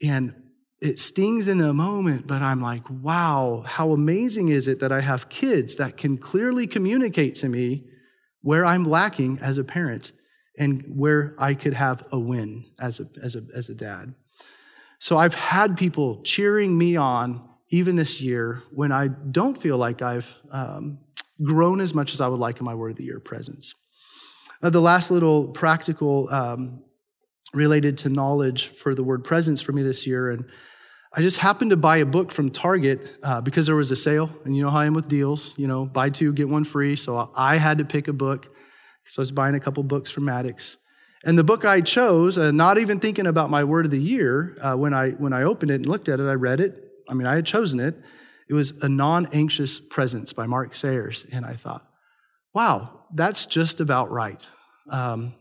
And 0.01 0.33
it 0.81 0.99
stings 0.99 1.47
in 1.47 1.57
the 1.57 1.73
moment, 1.73 2.27
but 2.27 2.41
I'm 2.41 2.59
like, 2.59 2.83
wow, 2.89 3.63
how 3.65 3.91
amazing 3.91 4.49
is 4.49 4.67
it 4.67 4.79
that 4.81 4.91
I 4.91 5.01
have 5.01 5.29
kids 5.29 5.77
that 5.77 5.97
can 5.97 6.17
clearly 6.17 6.67
communicate 6.67 7.35
to 7.35 7.47
me 7.47 7.85
where 8.41 8.65
I'm 8.65 8.83
lacking 8.83 9.39
as 9.39 9.57
a 9.57 9.63
parent 9.63 10.11
and 10.57 10.83
where 10.87 11.35
I 11.39 11.53
could 11.53 11.73
have 11.73 12.05
a 12.11 12.19
win 12.19 12.65
as 12.79 12.99
a, 12.99 13.07
as 13.23 13.35
a, 13.35 13.43
as 13.55 13.69
a 13.69 13.75
dad. 13.75 14.13
So 14.99 15.17
I've 15.17 15.35
had 15.35 15.77
people 15.77 16.21
cheering 16.23 16.77
me 16.77 16.95
on 16.95 17.47
even 17.69 17.95
this 17.95 18.21
year 18.21 18.61
when 18.71 18.91
I 18.91 19.07
don't 19.07 19.57
feel 19.57 19.77
like 19.77 20.01
I've 20.01 20.35
um, 20.51 20.99
grown 21.43 21.81
as 21.81 21.93
much 21.93 22.13
as 22.13 22.21
I 22.21 22.27
would 22.27 22.39
like 22.39 22.59
in 22.59 22.65
my 22.65 22.75
Word 22.75 22.91
of 22.91 22.97
the 22.97 23.03
Year 23.03 23.19
presence. 23.19 23.73
Uh, 24.61 24.69
the 24.69 24.81
last 24.81 25.11
little 25.11 25.49
practical 25.49 26.29
um, 26.29 26.83
related 27.55 27.97
to 27.99 28.09
knowledge 28.09 28.67
for 28.67 28.93
the 28.93 29.03
word 29.03 29.23
presence 29.23 29.61
for 29.61 29.71
me 29.71 29.81
this 29.81 30.05
year, 30.05 30.29
and 30.29 30.45
I 31.17 31.21
just 31.21 31.37
happened 31.37 31.71
to 31.71 31.77
buy 31.77 31.97
a 31.97 32.05
book 32.05 32.33
from 32.33 32.49
Target 32.49 33.07
uh, 33.23 33.39
because 33.39 33.67
there 33.67 33.75
was 33.75 33.89
a 33.89 33.95
sale, 33.95 34.29
and 34.43 34.55
you 34.55 34.61
know 34.61 34.69
how 34.69 34.79
I 34.79 34.85
am 34.85 34.93
with 34.93 35.07
deals. 35.07 35.57
You 35.57 35.65
know, 35.65 35.85
buy 35.85 36.09
two 36.09 36.33
get 36.33 36.49
one 36.49 36.65
free. 36.65 36.97
So 36.97 37.31
I 37.33 37.55
had 37.55 37.77
to 37.77 37.85
pick 37.85 38.09
a 38.09 38.13
book. 38.13 38.53
So 39.05 39.21
I 39.21 39.23
was 39.23 39.31
buying 39.31 39.55
a 39.55 39.61
couple 39.61 39.81
books 39.83 40.11
from 40.11 40.25
Maddox. 40.25 40.75
And 41.23 41.39
the 41.39 41.43
book 41.43 41.63
I 41.63 41.79
chose, 41.79 42.37
uh, 42.37 42.51
not 42.51 42.77
even 42.79 42.99
thinking 42.99 43.27
about 43.27 43.49
my 43.49 43.63
word 43.63 43.85
of 43.85 43.91
the 43.91 44.01
year, 44.01 44.57
uh, 44.61 44.75
when 44.75 44.93
I 44.93 45.11
when 45.11 45.31
I 45.31 45.43
opened 45.43 45.71
it 45.71 45.75
and 45.75 45.85
looked 45.85 46.09
at 46.09 46.19
it, 46.19 46.27
I 46.27 46.33
read 46.33 46.59
it. 46.59 46.83
I 47.07 47.13
mean, 47.13 47.27
I 47.27 47.35
had 47.35 47.45
chosen 47.45 47.79
it. 47.79 47.95
It 48.49 48.53
was 48.53 48.71
A 48.81 48.89
Non 48.89 49.27
Anxious 49.31 49.79
Presence 49.79 50.33
by 50.33 50.47
Mark 50.47 50.73
Sayers. 50.73 51.25
And 51.31 51.45
I 51.45 51.53
thought, 51.53 51.87
wow, 52.53 53.05
that's 53.13 53.45
just 53.45 53.79
about 53.79 54.11
right. 54.11 54.45
Um, 54.89 55.33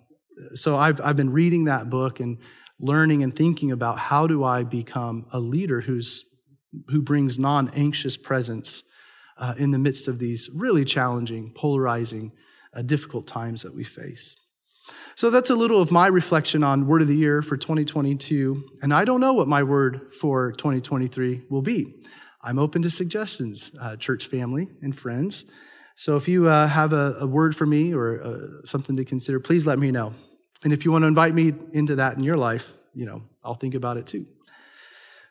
so 0.55 0.77
I've, 0.77 1.01
I've 1.01 1.17
been 1.17 1.33
reading 1.33 1.65
that 1.65 1.91
book 1.91 2.21
and 2.21 2.39
learning 2.79 3.23
and 3.23 3.35
thinking 3.35 3.71
about 3.71 3.99
how 3.99 4.27
do 4.27 4.45
I 4.45 4.65
become 4.65 5.27
a 5.33 5.39
leader 5.39 5.81
who's, 5.81 6.25
who 6.89 7.03
brings 7.03 7.39
non 7.39 7.69
anxious 7.71 8.17
presence 8.17 8.83
uh, 9.39 9.55
in 9.57 9.71
the 9.71 9.79
midst 9.79 10.09
of 10.09 10.19
these 10.19 10.51
really 10.55 10.85
challenging, 10.85 11.53
polarizing, 11.55 12.33
uh, 12.75 12.83
difficult 12.83 13.27
times 13.27 13.63
that 13.63 13.75
we 13.75 13.85
face. 13.85 14.37
So 15.17 15.31
that's 15.31 15.51
a 15.51 15.55
little 15.55 15.81
of 15.81 15.91
my 15.91 16.09
reflection 16.09 16.63
on 16.63 16.87
Word 16.87 17.03
of 17.03 17.09
the 17.09 17.17
Year 17.17 17.41
for 17.41 17.57
2022. 17.57 18.63
And 18.83 18.93
I 18.93 19.05
don't 19.05 19.21
know 19.21 19.33
what 19.33 19.49
my 19.49 19.63
word 19.63 20.13
for 20.13 20.53
2023 20.53 21.45
will 21.49 21.63
be. 21.63 21.95
I'm 22.43 22.59
open 22.59 22.83
to 22.83 22.91
suggestions, 22.91 23.73
uh, 23.81 23.97
church 23.97 24.27
family 24.27 24.69
and 24.83 24.95
friends. 24.95 25.47
So 25.97 26.17
if 26.17 26.29
you 26.29 26.49
uh, 26.49 26.67
have 26.67 26.93
a, 26.93 27.17
a, 27.21 27.27
word 27.27 27.55
for 27.55 27.67
me 27.67 27.95
or 27.95 28.21
uh, 28.21 28.67
something 28.67 28.97
to 28.97 29.05
consider, 29.05 29.39
please 29.39 29.65
let 29.65 29.79
me 29.79 29.91
know. 29.91 30.13
And 30.65 30.73
if 30.73 30.85
you 30.85 30.91
want 30.91 31.03
to 31.03 31.07
invite 31.07 31.35
me 31.35 31.53
into 31.73 31.97
that 31.97 32.17
in 32.17 32.25
your 32.25 32.37
life, 32.37 32.73
you 32.95 33.07
know, 33.07 33.23
I'll 33.45 33.55
think 33.55 33.75
about 33.75 33.97
it 33.97 34.07
too. 34.07 34.27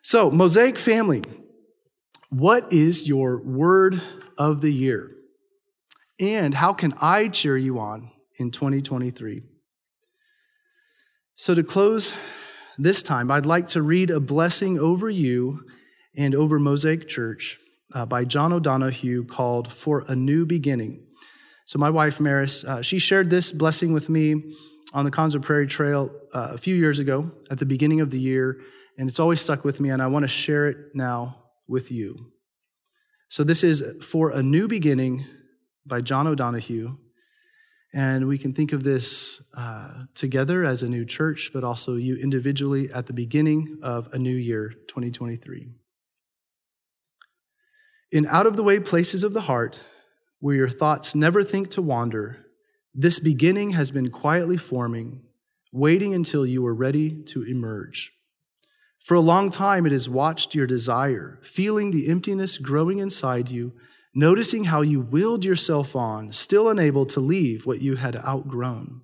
So, 0.02 0.30
Mosaic 0.30 0.78
family, 0.78 1.22
what 2.30 2.72
is 2.72 3.08
your 3.08 3.42
word 3.42 4.00
of 4.38 4.60
the 4.60 4.72
year? 4.72 5.10
And 6.20 6.54
how 6.54 6.72
can 6.72 6.92
I 7.00 7.28
cheer 7.28 7.56
you 7.56 7.78
on 7.78 8.10
in 8.38 8.50
2023? 8.50 9.42
So, 11.36 11.54
to 11.54 11.62
close 11.62 12.14
this 12.78 13.02
time, 13.02 13.30
I'd 13.30 13.46
like 13.46 13.68
to 13.68 13.82
read 13.82 14.10
a 14.10 14.20
blessing 14.20 14.78
over 14.78 15.10
you 15.10 15.66
and 16.16 16.34
over 16.34 16.58
Mosaic 16.58 17.08
Church 17.08 17.58
uh, 17.94 18.04
by 18.04 18.24
John 18.24 18.52
O'Donohue 18.52 19.24
called 19.24 19.72
For 19.72 20.04
a 20.08 20.14
New 20.14 20.44
Beginning. 20.44 21.06
So, 21.66 21.78
my 21.78 21.88
wife, 21.88 22.20
Maris, 22.20 22.64
uh, 22.64 22.82
she 22.82 22.98
shared 22.98 23.30
this 23.30 23.52
blessing 23.52 23.92
with 23.92 24.10
me 24.10 24.54
on 24.92 25.04
the 25.04 25.10
Konza 25.10 25.40
Prairie 25.40 25.66
Trail 25.66 26.10
uh, 26.34 26.50
a 26.52 26.58
few 26.58 26.74
years 26.74 26.98
ago 26.98 27.30
at 27.50 27.58
the 27.58 27.66
beginning 27.66 28.00
of 28.00 28.10
the 28.10 28.20
year, 28.20 28.60
and 28.98 29.08
it's 29.08 29.20
always 29.20 29.40
stuck 29.40 29.64
with 29.64 29.80
me, 29.80 29.88
and 29.88 30.02
I 30.02 30.08
want 30.08 30.24
to 30.24 30.28
share 30.28 30.66
it 30.66 30.76
now 30.94 31.44
with 31.66 31.90
you. 31.90 32.32
So, 33.30 33.44
this 33.44 33.64
is 33.64 33.82
For 34.04 34.30
a 34.30 34.42
New 34.42 34.68
Beginning 34.68 35.24
by 35.86 36.00
John 36.00 36.26
O'Donohue. 36.26 36.96
And 37.96 38.26
we 38.26 38.38
can 38.38 38.52
think 38.52 38.72
of 38.72 38.82
this 38.82 39.40
uh, 39.56 40.06
together 40.16 40.64
as 40.64 40.82
a 40.82 40.88
new 40.88 41.04
church, 41.04 41.52
but 41.54 41.62
also 41.62 41.94
you 41.94 42.16
individually 42.16 42.92
at 42.92 43.06
the 43.06 43.12
beginning 43.12 43.78
of 43.84 44.12
a 44.12 44.18
new 44.18 44.34
year, 44.34 44.70
2023. 44.88 45.68
In 48.14 48.28
out 48.28 48.46
of 48.46 48.54
the 48.54 48.62
way 48.62 48.78
places 48.78 49.24
of 49.24 49.34
the 49.34 49.40
heart, 49.40 49.80
where 50.38 50.54
your 50.54 50.68
thoughts 50.68 51.16
never 51.16 51.42
think 51.42 51.70
to 51.70 51.82
wander, 51.82 52.46
this 52.94 53.18
beginning 53.18 53.72
has 53.72 53.90
been 53.90 54.08
quietly 54.08 54.56
forming, 54.56 55.22
waiting 55.72 56.14
until 56.14 56.46
you 56.46 56.64
are 56.64 56.72
ready 56.72 57.10
to 57.24 57.42
emerge. 57.42 58.12
For 59.00 59.14
a 59.16 59.20
long 59.20 59.50
time, 59.50 59.84
it 59.84 59.90
has 59.90 60.08
watched 60.08 60.54
your 60.54 60.68
desire, 60.68 61.40
feeling 61.42 61.90
the 61.90 62.08
emptiness 62.08 62.56
growing 62.56 63.00
inside 63.00 63.50
you, 63.50 63.72
noticing 64.14 64.66
how 64.66 64.82
you 64.82 65.00
willed 65.00 65.44
yourself 65.44 65.96
on, 65.96 66.30
still 66.30 66.68
unable 66.68 67.06
to 67.06 67.18
leave 67.18 67.66
what 67.66 67.82
you 67.82 67.96
had 67.96 68.14
outgrown. 68.14 69.00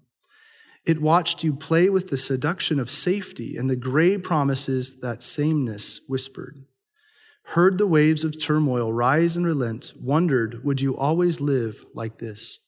It 0.86 1.02
watched 1.02 1.42
you 1.42 1.52
play 1.52 1.90
with 1.90 2.10
the 2.10 2.16
seduction 2.16 2.78
of 2.78 2.88
safety 2.88 3.56
and 3.56 3.68
the 3.68 3.74
gray 3.74 4.18
promises 4.18 5.00
that 5.00 5.24
sameness 5.24 6.00
whispered. 6.06 6.64
Heard 7.42 7.78
the 7.78 7.86
waves 7.86 8.22
of 8.22 8.40
turmoil 8.40 8.92
rise 8.92 9.36
and 9.36 9.44
relent, 9.44 9.92
wondered, 10.00 10.64
would 10.64 10.80
you 10.80 10.96
always 10.96 11.40
live 11.40 11.84
like 11.94 12.18
this? 12.18 12.58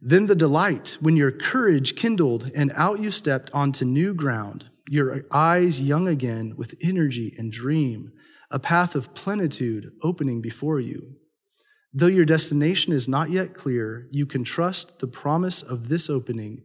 Then 0.00 0.26
the 0.26 0.34
delight 0.34 0.98
when 1.00 1.16
your 1.16 1.30
courage 1.30 1.96
kindled 1.96 2.50
and 2.54 2.72
out 2.74 3.00
you 3.00 3.10
stepped 3.10 3.50
onto 3.52 3.84
new 3.84 4.14
ground, 4.14 4.70
your 4.88 5.24
eyes 5.30 5.80
young 5.80 6.06
again 6.06 6.54
with 6.56 6.74
energy 6.82 7.34
and 7.38 7.52
dream, 7.52 8.12
a 8.50 8.58
path 8.58 8.94
of 8.94 9.14
plenitude 9.14 9.92
opening 10.02 10.40
before 10.40 10.80
you. 10.80 11.16
Though 11.92 12.06
your 12.06 12.24
destination 12.24 12.92
is 12.92 13.08
not 13.08 13.30
yet 13.30 13.54
clear, 13.54 14.08
you 14.10 14.26
can 14.26 14.44
trust 14.44 14.98
the 14.98 15.06
promise 15.06 15.62
of 15.62 15.88
this 15.88 16.08
opening 16.08 16.62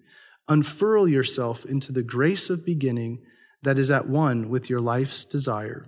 Unfurl 0.48 1.08
yourself 1.08 1.64
into 1.66 1.94
the 1.94 2.04
grace 2.04 2.50
of 2.50 2.66
beginning 2.66 3.22
that 3.62 3.80
is 3.80 3.90
at 3.90 4.10
one 4.10 4.50
with 4.50 4.70
your 4.70 4.82
life's 4.82 5.24
desire. 5.24 5.86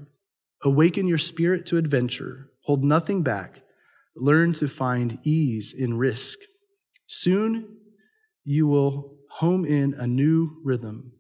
Awaken 0.64 1.08
your 1.08 1.18
spirit 1.18 1.66
to 1.68 1.78
adventure. 1.78 2.50
Hold 2.62 2.84
nothing 2.84 3.22
back. 3.22 3.62
Learn 4.16 4.54
to 4.54 4.68
find 4.68 5.20
ease 5.24 5.74
in 5.74 5.98
risk. 5.98 6.40
Soon 7.06 7.78
you 8.44 8.68
will 8.68 9.18
home 9.30 9.66
in 9.66 9.94
a 9.96 10.08
new 10.08 10.62
rhythm, 10.64 11.12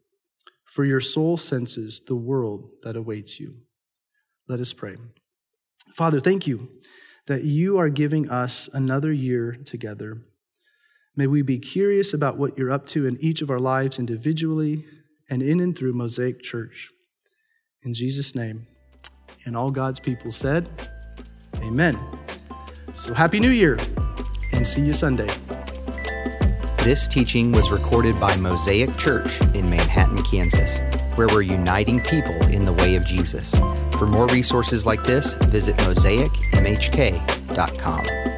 for 0.66 0.86
your 0.86 1.00
soul 1.00 1.36
senses 1.36 2.02
the 2.06 2.16
world 2.16 2.70
that 2.84 2.96
awaits 2.96 3.40
you. 3.40 3.56
Let 4.48 4.60
us 4.60 4.72
pray. 4.72 4.98
Father, 5.94 6.20
thank 6.20 6.48
you 6.48 6.70
that 7.28 7.44
you 7.44 7.78
are 7.78 7.90
giving 7.90 8.30
us 8.30 8.70
another 8.74 9.12
year 9.12 9.56
together. 9.66 10.22
May 11.16 11.28
we 11.28 11.42
be 11.42 11.60
curious 11.60 12.14
about 12.14 12.38
what 12.38 12.58
you're 12.58 12.72
up 12.72 12.86
to 12.88 13.08
in 13.08 13.18
each 13.20 13.42
of 13.42 13.50
our 13.50 13.60
lives 13.60 14.00
individually 14.00 14.86
and 15.30 15.42
in 15.42 15.60
and 15.60 15.78
through 15.78 15.94
Mosaic 15.94 16.42
Church. 16.42 16.90
In 17.84 17.94
Jesus' 17.94 18.36
name. 18.36 18.68
And 19.46 19.58
all 19.58 19.72
God's 19.72 20.00
people 20.00 20.32
said, 20.32 20.70
Amen. 21.58 21.98
So 22.96 23.14
happy 23.14 23.40
New 23.40 23.50
Year 23.50 23.80
and 24.52 24.68
see 24.68 24.82
you 24.82 24.94
Sunday. 24.94 25.30
This 26.80 27.08
teaching 27.08 27.52
was 27.52 27.72
recorded 27.72 28.20
by 28.20 28.36
Mosaic 28.36 28.98
Church 28.98 29.40
in 29.54 29.70
Manhattan, 29.70 30.22
Kansas, 30.24 30.82
where 31.16 31.28
we're 31.28 31.42
uniting 31.42 32.02
people 32.02 32.36
in 32.48 32.66
the 32.66 32.74
way 32.74 32.96
of 32.96 33.06
Jesus. 33.06 33.56
For 33.98 34.06
more 34.06 34.28
resources 34.28 34.86
like 34.86 35.04
this, 35.04 35.36
visit 35.36 35.78
mosaicmhk.com. 35.78 38.33